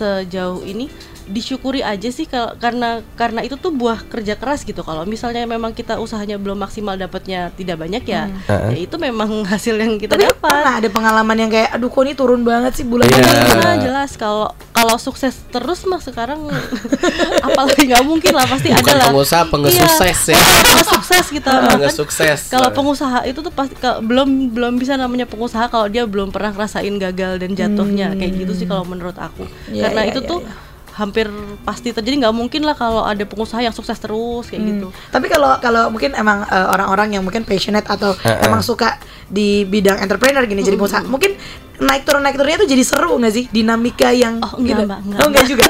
sejauh 0.00 0.64
ini 0.64 0.88
disyukuri 1.26 1.78
aja 1.80 2.08
sih 2.08 2.24
kalau 2.24 2.56
karena 2.56 3.06
karena 3.14 3.38
itu 3.40 3.54
tuh 3.54 3.70
buah 3.70 4.02
kerja 4.04 4.34
keras 4.34 4.64
gitu. 4.64 4.80
Kalau 4.80 5.04
misalnya 5.04 5.44
memang 5.44 5.70
kita 5.70 5.94
usahanya 5.96 6.34
belum 6.34 6.58
maksimal 6.58 6.96
dapatnya 6.96 7.54
tidak 7.54 7.78
banyak 7.78 8.02
ya, 8.02 8.26
Uh-uh. 8.42 8.66
ya 8.68 8.78
itu 8.80 8.96
memang 8.96 9.30
hasil 9.52 9.76
yang 9.76 9.94
kita 9.94 10.16
Tapi 10.16 10.26
dapat. 10.26 10.42
pernah 10.42 10.72
ada 10.74 10.88
pengalaman 10.88 11.36
yang 11.38 11.46
kayak, 11.48 11.70
aduh 11.70 11.86
kok 11.86 12.02
ini 12.02 12.14
turun 12.14 12.42
banget 12.42 12.72
sih 12.74 12.84
bulan 12.84 13.06
Iya. 13.06 13.20
ini. 13.20 13.30
Nah, 13.60 13.76
jelas 13.78 14.10
kalau 14.16 14.50
kalau 14.72 14.96
sukses 14.96 15.38
terus 15.46 15.84
mah 15.84 16.00
sekarang 16.00 16.50
apalagi 17.46 17.82
nggak 17.86 18.02
mungkin 18.02 18.32
lah 18.32 18.46
pasti 18.46 18.72
Bukan 18.72 18.82
ada 18.82 18.94
lah. 18.96 19.08
pengusaha, 19.08 19.42
pengesukses 19.46 20.18
ya. 20.26 20.34
Iya, 20.34 20.82
sukses 20.84 21.24
gitu. 21.30 21.46
Kan 21.46 21.70
Pengesukses. 21.72 22.38
Kalau 22.48 22.68
pengusaha 22.70 23.22
itu 23.24 23.38
tuh 23.38 23.52
pasti 23.52 23.74
kalau- 23.76 24.02
belum 24.02 24.28
belum 24.50 24.74
bisa 24.76 24.96
namanya 24.96 25.26
pengusaha 25.26 25.68
kalau 25.68 25.86
dia 25.86 26.02
belum 26.04 26.30
pernah 26.30 26.50
ngerasain 26.50 26.90
gagal 26.98 27.38
dan 27.38 27.50
jatuhnya 27.52 28.14
kayak 28.14 28.32
gitu 28.36 28.52
sih 28.56 28.66
kalau 28.66 28.82
menurut 28.82 29.14
aku. 29.14 29.46
Iya, 29.68 29.89
Karena 29.90 30.02
iya, 30.06 30.12
itu 30.14 30.20
iya, 30.22 30.30
tuh 30.30 30.40
iya. 30.46 30.52
hampir 30.90 31.26
pasti 31.64 31.88
terjadi 31.96 32.28
nggak 32.28 32.34
mungkin 32.36 32.62
lah 32.66 32.76
kalau 32.76 33.02
ada 33.02 33.24
pengusaha 33.26 33.62
yang 33.64 33.74
sukses 33.74 33.96
terus 33.98 34.46
kayak 34.46 34.62
gitu. 34.62 34.88
Tapi 35.10 35.26
kalau 35.26 35.58
kalau 35.58 35.90
mungkin 35.90 36.14
emang 36.14 36.46
eh, 36.46 36.66
orang-orang 36.70 37.18
yang 37.18 37.22
mungkin 37.26 37.42
passionate 37.42 37.86
atau 37.90 38.14
emang 38.46 38.62
suka 38.62 39.00
di 39.26 39.66
bidang 39.66 40.02
entrepreneur 40.02 40.42
gini 40.46 40.62
jadi 40.62 40.76
pengusaha, 40.78 41.06
mungkin 41.06 41.38
naik 41.80 42.04
turun 42.04 42.20
naik 42.20 42.36
turunnya 42.36 42.60
tuh 42.60 42.68
jadi 42.68 42.84
seru 42.84 43.16
nggak 43.16 43.32
sih 43.32 43.44
dinamika 43.48 44.12
yang 44.12 44.36
Oh, 44.44 44.60
enggak, 44.60 44.76
gitu? 44.76 44.82
Mbak, 44.84 45.00
enggak, 45.00 45.18
oh 45.20 45.28
enggak 45.32 45.46
juga. 45.48 45.66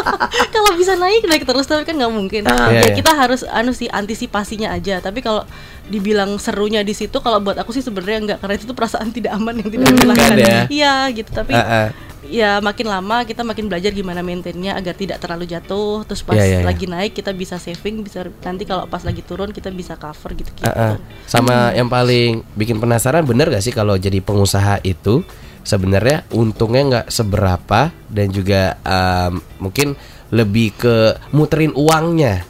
kalau 0.54 0.70
bisa 0.76 0.92
naik 1.00 1.24
naik 1.24 1.42
terus 1.48 1.64
tapi 1.64 1.88
kan 1.88 1.96
nggak 1.96 2.12
mungkin. 2.12 2.42
Iya, 2.44 2.64
ya 2.68 2.80
iya. 2.84 2.92
kita 2.92 3.12
harus 3.16 3.40
anu 3.48 3.72
sih 3.72 3.88
antisipasinya 3.88 4.76
aja. 4.76 5.00
Tapi 5.00 5.24
kalau 5.24 5.48
dibilang 5.88 6.36
serunya 6.36 6.84
di 6.84 6.92
situ 6.92 7.16
kalau 7.24 7.40
buat 7.40 7.56
aku 7.56 7.72
sih 7.72 7.80
sebenarnya 7.80 8.18
enggak 8.20 8.38
karena 8.44 8.54
itu 8.60 8.64
tuh 8.68 8.76
perasaan 8.76 9.08
tidak 9.16 9.32
aman 9.32 9.56
yang 9.64 9.68
tidak 9.72 9.86
menyenangkan. 9.96 10.28
Bukan 10.36 10.44
ya? 10.44 10.60
Iya 10.68 10.94
gitu 11.16 11.30
tapi 11.32 11.52
Ah, 11.56 11.64
ah. 11.64 11.86
Ya 12.28 12.58
makin 12.58 12.86
lama 12.86 13.22
kita 13.22 13.40
makin 13.40 13.66
belajar 13.66 13.90
gimana 13.90 14.20
maintainnya 14.20 14.74
agar 14.74 14.92
tidak 14.92 15.18
terlalu 15.18 15.44
jatuh 15.44 16.02
terus 16.02 16.20
pas 16.20 16.34
Iya, 16.34 16.44
iya, 16.44 16.58
iya. 16.60 16.66
lagi 16.66 16.84
naik 16.84 17.12
kita 17.14 17.30
bisa 17.30 17.56
saving 17.56 18.00
bisa 18.00 18.26
nanti 18.40 18.62
kalau 18.62 18.84
pas 18.84 19.00
lagi 19.00 19.20
turun 19.20 19.50
kita 19.50 19.70
bisa 19.70 19.94
cover 19.94 20.34
gitu 20.34 20.50
gitu 20.50 20.64
Ah, 20.64 20.92
ah. 20.92 20.94
Sama 21.24 21.70
yang 21.72 21.86
paling 21.86 22.42
bikin 22.52 22.76
penasaran 22.76 23.22
bener 23.22 23.48
gak 23.48 23.60
sih 23.60 23.70
kalau 23.70 23.94
jadi 23.94 24.18
pengusaha 24.18 24.82
itu 24.82 25.22
sebenarnya 25.62 26.22
untungnya 26.30 26.82
nggak 26.84 27.06
seberapa 27.08 27.90
dan 28.06 28.26
juga 28.30 28.78
em, 28.80 29.32
mungkin 29.58 29.98
lebih 30.28 30.74
ke 30.74 30.96
muterin 31.30 31.70
uangnya 31.72 32.42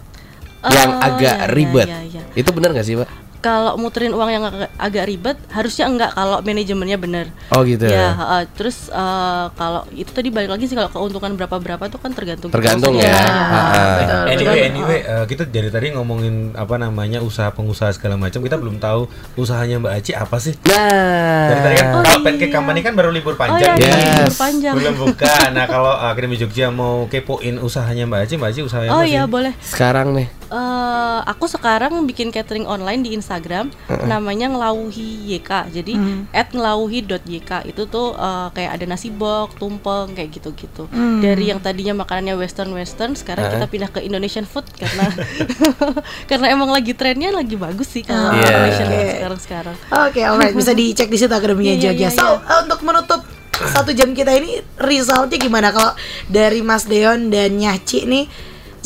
yang 0.67 0.91
Oh, 0.93 1.07
agak 1.07 1.37
iya, 1.37 1.45
iya, 1.45 1.53
ribet. 1.53 1.89
iya. 1.89 2.23
Itu 2.35 2.51
bener 2.51 2.75
gak 2.75 2.83
sih, 2.83 2.99
Pak? 2.99 3.09
Kalau 3.47 3.79
muterin 3.79 4.11
uang 4.11 4.27
yang 4.27 4.43
agak, 4.43 4.71
agak 4.75 5.05
ribet 5.07 5.37
harusnya 5.49 5.87
enggak 5.87 6.11
kalau 6.11 6.43
manajemennya 6.43 6.99
bener 6.99 7.27
Oh 7.49 7.63
gitu. 7.63 7.87
ya 7.87 8.11
heeh. 8.13 8.43
terus 8.53 8.91
eh, 8.91 9.45
kalau 9.53 9.87
itu 9.93 10.11
tadi 10.11 10.29
balik 10.29 10.51
lagi 10.51 10.67
sih 10.67 10.75
kalau 10.75 10.91
keuntungan 10.91 11.33
berapa 11.35 11.57
berapa 11.57 11.87
tuh 11.87 11.99
kan 11.99 12.11
tergantung 12.11 12.51
Tergantung 12.51 12.99
ya. 12.99 13.07
usahanya. 13.07 13.31
Ah, 13.47 13.55
ah. 14.03 14.25
Anyway, 14.27 14.61
anyway, 14.65 15.01
eh, 15.01 15.25
kita 15.27 15.47
dari 15.47 15.69
tadi 15.69 15.93
ngomongin 15.93 16.35
apa 16.53 16.75
namanya 16.77 17.21
usaha 17.21 17.49
pengusaha 17.49 17.93
segala 17.93 18.17
macam. 18.17 18.41
Kita 18.41 18.57
belum 18.57 18.77
tahu 18.77 19.07
usahanya 19.37 19.79
Mbak 19.79 19.93
Aci 19.95 20.13
apa 20.13 20.37
sih. 20.37 20.57
Nah. 20.65 21.47
Dari 21.47 21.61
tadi 21.63 21.75
kan 21.77 21.87
Oh, 21.87 22.03
kalau 22.03 22.11
iya. 22.13 22.25
Pancake 22.25 22.51
Company 22.51 22.81
kan 22.81 22.93
baru 22.93 23.11
libur 23.11 23.33
oh 23.33 23.39
panjang. 23.39 23.77
iya, 23.77 23.87
nih. 23.87 23.87
Yes. 23.87 24.17
libur 24.19 24.37
panjang 24.37 24.75
Belum 24.75 24.95
buka. 24.97 25.33
Nah 25.51 25.65
kalau 25.67 25.93
Akademi 25.93 26.35
Jogja 26.35 26.67
mau 26.69 27.07
kepoin 27.07 27.57
usahanya 27.59 28.05
Mbak 28.05 28.21
Aci, 28.23 28.35
Mbak 28.35 28.51
Aci 28.51 28.61
usahanya 28.63 28.91
oh 28.91 29.05
iya 29.05 29.23
sih? 29.23 29.31
boleh 29.31 29.53
Sekarang 29.61 30.11
nih. 30.13 30.27
Eh, 30.49 31.21
aku 31.27 31.45
sekarang 31.45 32.07
bikin 32.07 32.31
catering 32.31 32.65
online 32.65 33.03
di 33.03 33.11
Instagram 33.13 33.75
namanya 34.07 34.47
ngelauhi 34.47 35.03
YK 35.35 35.51
jadi 35.75 35.99
at 36.31 36.51
ngelauhi.yk 36.51 37.27
itu 37.67 37.83
tuh 37.85 38.15
eh, 38.15 38.49
kayak 38.53 38.71
ada 38.73 38.85
nasi 38.87 39.11
box 39.11 39.55
tumpeng 39.57 40.13
kayak 40.13 40.31
gitu-gitu. 40.33 40.87
Dari 41.19 41.45
yang 41.47 41.59
tadinya 41.59 41.99
makanannya 41.99 42.37
western 42.37 42.71
western 42.71 43.13
sekarang 43.13 43.51
kita 43.51 43.67
pindah 43.67 43.91
ke 43.91 44.01
Indonesian 44.01 44.45
food 44.45 44.63
karena 44.73 45.11
karena 46.31 46.47
emang 46.49 46.71
lagi 46.71 46.93
trennya 46.93 47.31
lagi 47.31 47.55
bagus 47.55 47.91
sih 47.91 48.03
kalau 48.03 48.29
Ah, 48.29 48.33
Iya. 48.33 48.47
Indonesian 48.47 48.87
oke. 48.87 48.95
food 48.95 49.11
sekarang 49.11 49.41
sekarang 49.41 49.77
Oke, 50.05 50.21
alright, 50.23 50.55
bisa 50.55 50.73
dicek 50.73 51.09
di 51.09 51.17
situ 51.17 51.33
akademinya 51.33 51.73
Iya, 51.73 51.91
iya, 51.91 51.91
Jogja. 51.91 52.07
iya, 52.07 52.11
So, 52.13 52.27
eh, 52.39 52.59
untuk 52.63 52.81
menutup 52.83 53.21
satu 53.51 53.91
jam 53.91 54.13
kita 54.13 54.31
ini 54.33 54.61
resultnya 54.77 55.37
gimana? 55.37 55.69
Kalau 55.71 55.91
dari 56.27 56.61
Mas 56.61 56.85
Deon 56.85 57.29
dan 57.29 57.51
Nyaci 57.53 58.05
nih? 58.05 58.27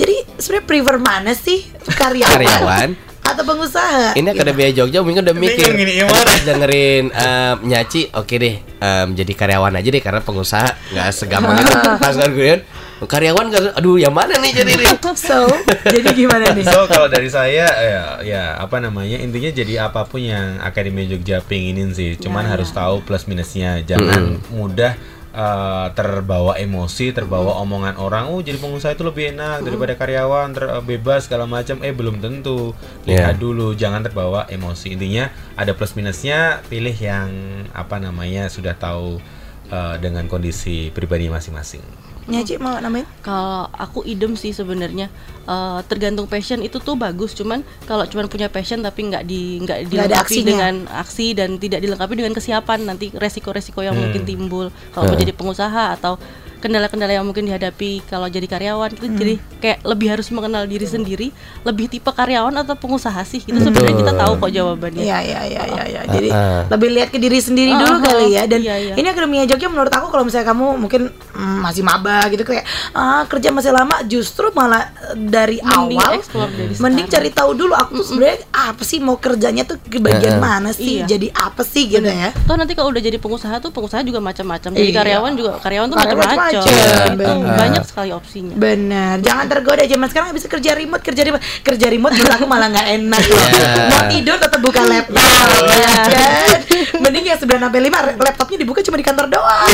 Jadi 0.01 0.17
sebenarnya 0.41 0.65
prefer 0.65 0.97
mana 0.97 1.33
sih 1.37 1.69
karyawan, 1.93 2.33
Karyawan. 2.41 2.89
atau 3.31 3.45
pengusaha? 3.45 4.17
Ini 4.17 4.29
Akademi 4.33 4.73
Jogja 4.73 5.05
mungkin 5.05 5.23
udah 5.23 5.37
mikir 5.37 5.71
Bingung 5.71 5.85
ini, 5.85 5.93
gimana? 6.03 6.25
Pas 6.25 6.41
dengerin 6.43 7.05
em, 7.13 7.57
nyaci 7.69 8.11
Oke 8.17 8.35
deh 8.41 8.55
em, 8.59 9.07
Jadi 9.15 9.33
karyawan 9.39 9.71
aja 9.79 9.87
deh 9.87 10.03
Karena 10.03 10.19
pengusaha 10.25 10.67
nggak 10.91 11.07
segampang 11.15 11.63
itu 11.63 11.71
Pas 12.03 12.15
kan 12.17 12.31
gue 12.35 12.65
Karyawan 13.01 13.45
nggak 13.53 13.63
Aduh 13.79 13.97
yang 14.03 14.11
mana 14.11 14.35
nih 14.41 14.51
jadi 14.51 14.73
nih 14.77 14.89
So, 15.21 15.49
jadi 15.85 16.09
gimana 16.17 16.53
nih? 16.53 16.65
So 16.65 16.85
kalau 16.89 17.09
dari 17.09 17.29
saya 17.33 17.67
ya, 17.71 18.01
ya 18.21 18.43
apa 18.57 18.79
namanya 18.79 19.17
intinya 19.21 19.49
jadi 19.53 19.89
apa 19.89 20.05
pun 20.05 20.21
yang 20.23 20.61
Akademi 20.61 21.09
Jogja 21.09 21.41
pinginin 21.45 21.93
sih, 21.97 22.15
cuman 22.21 22.47
Ya, 22.47 22.57
harus 22.57 22.71
tahu 22.73 23.03
plus 23.05 23.27
minusnya, 23.27 23.81
jangan 23.85 24.39
mudah 24.55 24.97
eh, 25.31 25.87
terbawa 25.95 26.59
emosi, 26.59 27.15
terbawa 27.15 27.63
omongan 27.63 27.95
orang, 28.03 28.27
oh 28.35 28.43
jadi 28.43 28.59
pengusaha 28.59 28.95
itu 28.95 29.07
lebih 29.07 29.31
enak 29.35 29.63
daripada 29.63 29.95
karyawan, 29.95 30.51
ter, 30.51 30.65
eh, 30.67 30.83
bebas 30.83 31.31
segala 31.31 31.47
macam, 31.47 31.79
eh 31.87 31.95
belum 31.95 32.19
tentu, 32.19 32.75
lihat 33.07 33.39
Ya. 33.39 33.41
dulu, 33.41 33.73
jangan 33.79 34.03
terbawa 34.03 34.51
emosi. 34.51 34.99
Intinya 34.99 35.31
ada 35.55 35.71
plus 35.71 35.95
minusnya, 35.95 36.61
pilih 36.67 36.95
yang 36.99 37.31
apa 37.71 38.03
namanya 38.03 38.51
sudah 38.51 38.75
tahu 38.75 39.23
eh, 39.71 39.97
dengan 40.03 40.27
kondisi 40.27 40.91
pribadi 40.91 41.31
masing-masing. 41.31 42.10
Nyaci 42.31 42.63
mau 42.63 42.79
namain? 42.79 43.03
Kalau 43.27 43.67
aku 43.75 44.07
idem 44.07 44.39
sih 44.39 44.55
sebenarnya. 44.55 45.11
Eh, 45.51 45.81
tergantung 45.91 46.31
passion 46.31 46.63
itu 46.63 46.79
tuh 46.79 46.95
bagus. 46.95 47.35
Cuman 47.35 47.67
kalau 47.85 48.07
cuman 48.07 48.31
punya 48.31 48.47
passion 48.47 48.79
tapi 48.87 49.11
nggak 49.11 49.27
di 49.27 49.59
nggak 49.67 49.91
dilengkapi 49.91 50.39
dengan 50.47 50.87
aksi 50.87 51.35
dan 51.35 51.59
tidak 51.59 51.83
dilengkapi 51.83 52.15
dengan 52.15 52.31
kesiapan 52.31 52.87
nanti 52.87 53.11
resiko-resiko 53.11 53.83
yang 53.83 53.99
mungkin 53.99 54.23
timbul. 54.23 54.71
Kalau 54.95 55.11
mau 55.11 55.19
jadi 55.19 55.35
pengusaha 55.35 55.99
atau 55.99 56.23
kendala-kendala 56.61 57.13
yang 57.13 57.25
mungkin 57.25 57.45
dihadapi 57.45 58.05
kalau 58.05 58.27
jadi 58.27 58.45
karyawan 58.45 58.93
itu 58.93 59.07
jadi 59.11 59.35
kayak 59.59 59.79
lebih 59.83 60.09
harus 60.11 60.29
mengenal 60.29 60.65
diri 60.65 60.85
sendiri 60.85 61.29
lebih 61.63 61.89
tipe 61.89 62.07
karyawan 62.07 62.53
atau 62.55 62.75
pengusaha 62.75 63.21
sih 63.23 63.41
itu 63.41 63.57
sebenarnya 63.57 63.97
kita 63.99 64.13
tahu 64.15 64.33
kok 64.39 64.51
jawabannya 64.51 65.01
Iya 65.01 65.19
iya 65.23 65.41
iya 65.43 65.63
iya 65.67 65.85
ya. 65.89 66.01
Jadi 66.07 66.29
Ah, 66.31 66.37
ah. 66.37 66.63
lebih 66.69 66.89
lihat 66.93 67.09
ke 67.09 67.17
diri 67.17 67.39
sendiri 67.39 67.73
dulu 67.73 67.95
Ah, 67.95 68.01
kali 68.03 68.27
ya 68.31 68.43
dan 68.45 68.61
Iya, 68.61 68.75
iya. 68.79 68.95
ini 68.95 69.07
akademia 69.07 69.45
Jogja 69.45 69.67
menurut 69.67 69.91
aku 69.91 70.07
kalau 70.09 70.23
misalnya 70.23 70.47
kamu 70.47 70.67
mungkin 70.77 71.03
mm, 71.11 71.59
masih 71.61 71.81
maba 71.81 72.29
gitu 72.29 72.43
kayak 72.43 72.65
ah 72.93 73.25
kerja 73.25 73.49
masih 73.49 73.71
lama 73.71 73.97
justru 74.05 74.53
malah 74.53 74.93
dari 75.17 75.59
Mending 75.59 75.97
awal 75.97 76.13
dari 76.21 76.75
mending 76.77 77.07
sekarang. 77.07 77.09
cari 77.09 77.31
tahu 77.33 77.51
dulu 77.57 77.73
aku 77.73 77.91
tuh 77.97 78.07
sebenarnya 78.07 78.39
apa 78.51 78.83
sih 78.83 78.99
mau 78.99 79.17
kerjanya 79.17 79.65
tuh 79.65 79.81
ke 79.81 79.97
bagian 79.99 80.37
mana 80.39 80.71
sih 80.71 81.01
Iya. 81.01 81.07
jadi 81.09 81.29
apa 81.33 81.63
sih 81.63 81.89
gitu 81.89 82.05
ya. 82.05 82.35
Toh 82.45 82.55
nanti 82.55 82.75
kalau 82.75 82.91
udah 82.91 83.01
jadi 83.01 83.17
pengusaha 83.17 83.57
tuh 83.59 83.71
pengusaha 83.71 84.03
juga 84.03 84.19
macam-macam. 84.19 84.71
Jadi 84.71 84.85
Iya. 84.85 84.97
karyawan 84.97 85.33
juga 85.33 85.51
karyawan 85.59 85.87
tuh 85.87 85.97
macam-macam. 85.97 86.50
Macam-macam, 86.53 87.07
Itu 87.07 87.13
benar. 87.17 87.57
banyak 87.57 87.85
sekali 87.85 88.11
opsinya. 88.11 88.55
Bener, 88.55 89.15
jangan 89.21 89.45
tergoda 89.47 89.83
zaman 89.83 90.07
sekarang 90.07 90.29
bisa 90.31 90.47
kerja 90.47 90.71
remote, 90.73 91.01
kerja 91.01 91.23
remote, 91.23 91.43
kerja 91.61 91.87
remote 91.87 92.13
menurut 92.13 92.33
aku 92.33 92.47
malah 92.47 92.69
nggak 92.69 92.89
enak. 92.93 93.23
Iya. 93.23 93.71
Mau 93.87 94.03
tidur 94.09 94.37
tetap 94.37 94.61
buka 94.61 94.81
laptop, 94.81 95.23
ya 95.69 95.89
kan? 96.05 96.59
Mending 97.01 97.25
yang 97.27 97.39
9 97.39 97.49
sampai 97.61 97.81
5 97.83 97.93
laptopnya 98.19 98.57
dibuka 98.59 98.81
cuma 98.81 98.97
di 98.97 99.03
kantor 99.03 99.27
doang. 99.29 99.71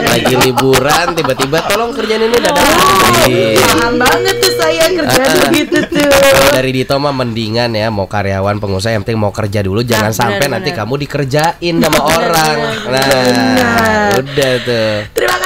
Lagi 0.00 0.34
liburan 0.36 1.06
tiba-tiba 1.12 1.58
tolong 1.64 1.90
kerjaan 1.90 2.22
ini 2.22 2.36
dadah. 2.36 2.64
Paham 3.60 3.94
banget 3.96 4.34
tuh 4.36 4.52
saya 4.54 4.84
kerja 4.88 5.22
gitu 5.50 5.78
tuh. 5.86 6.10
Kalau 6.10 6.52
dari 6.52 6.70
Dito 6.72 6.94
mah 6.96 7.12
mendingan 7.12 7.70
ya 7.70 7.88
mau 7.88 8.04
karyawan 8.04 8.56
pengusaha 8.56 8.92
yang 8.92 9.02
penting 9.02 9.18
mau 9.18 9.30
kerja 9.30 9.60
dulu 9.60 9.80
jangan 9.80 10.10
benar, 10.10 10.20
sampai 10.20 10.46
benar. 10.46 10.54
nanti 10.58 10.70
kamu 10.70 10.94
dikerjain 10.98 11.74
sama 11.76 12.00
orang. 12.16 12.56
Nah, 12.86 13.04
benar. 13.04 14.08
udah 14.18 14.52
tuh. 14.60 14.92
Terima 15.12 15.36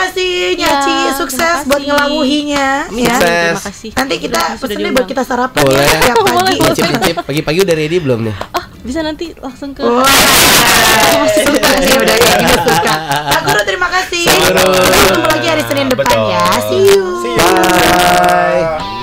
kasih 0.45 0.53
Ya, 0.55 0.69
Nyaci, 0.69 0.93
terima 0.95 1.17
sukses 1.17 1.41
kasih. 1.41 1.67
buat 1.67 1.83
ngelawuhinya 1.83 2.67
ya. 2.87 2.87
Sukses. 2.87 3.21
Terima 3.25 3.63
kasih. 3.65 3.91
Nanti 3.95 4.15
kita 4.19 4.41
diundang. 4.61 4.93
buat 4.93 5.07
kita 5.07 5.23
sarapan 5.23 5.63
Boleh. 5.63 5.81
ya 5.81 5.97
tiap 6.03 6.17
Boleh, 6.17 6.35
pagi. 6.35 6.55
boleh. 6.55 6.71
Cicip-cicip 6.71 7.17
pagi-pagi 7.23 7.59
udah 7.61 7.75
ready 7.75 7.99
belum 7.99 8.21
nih? 8.23 8.37
Ah, 8.53 8.65
bisa 8.81 9.01
nanti 9.01 9.25
langsung 9.37 9.71
ke 9.73 9.81
Wah, 9.81 10.05
suka 11.33 11.69
sih 11.81 11.95
udah 11.95 12.15
kayak 12.15 12.37
gini 12.39 12.55
suka. 12.61 12.95
Sakura 13.31 13.63
terima 13.63 13.89
kasih. 13.91 14.23
Kita 14.25 14.61
ketemu 14.61 15.29
lagi 15.31 15.47
hari 15.49 15.63
Senin 15.65 15.87
depan 15.89 16.05
Betul. 16.05 16.29
ya. 16.29 16.45
See 16.69 16.83
you. 16.85 17.03
See 17.21 17.33
you. 17.33 17.41
Bye. 17.41 18.94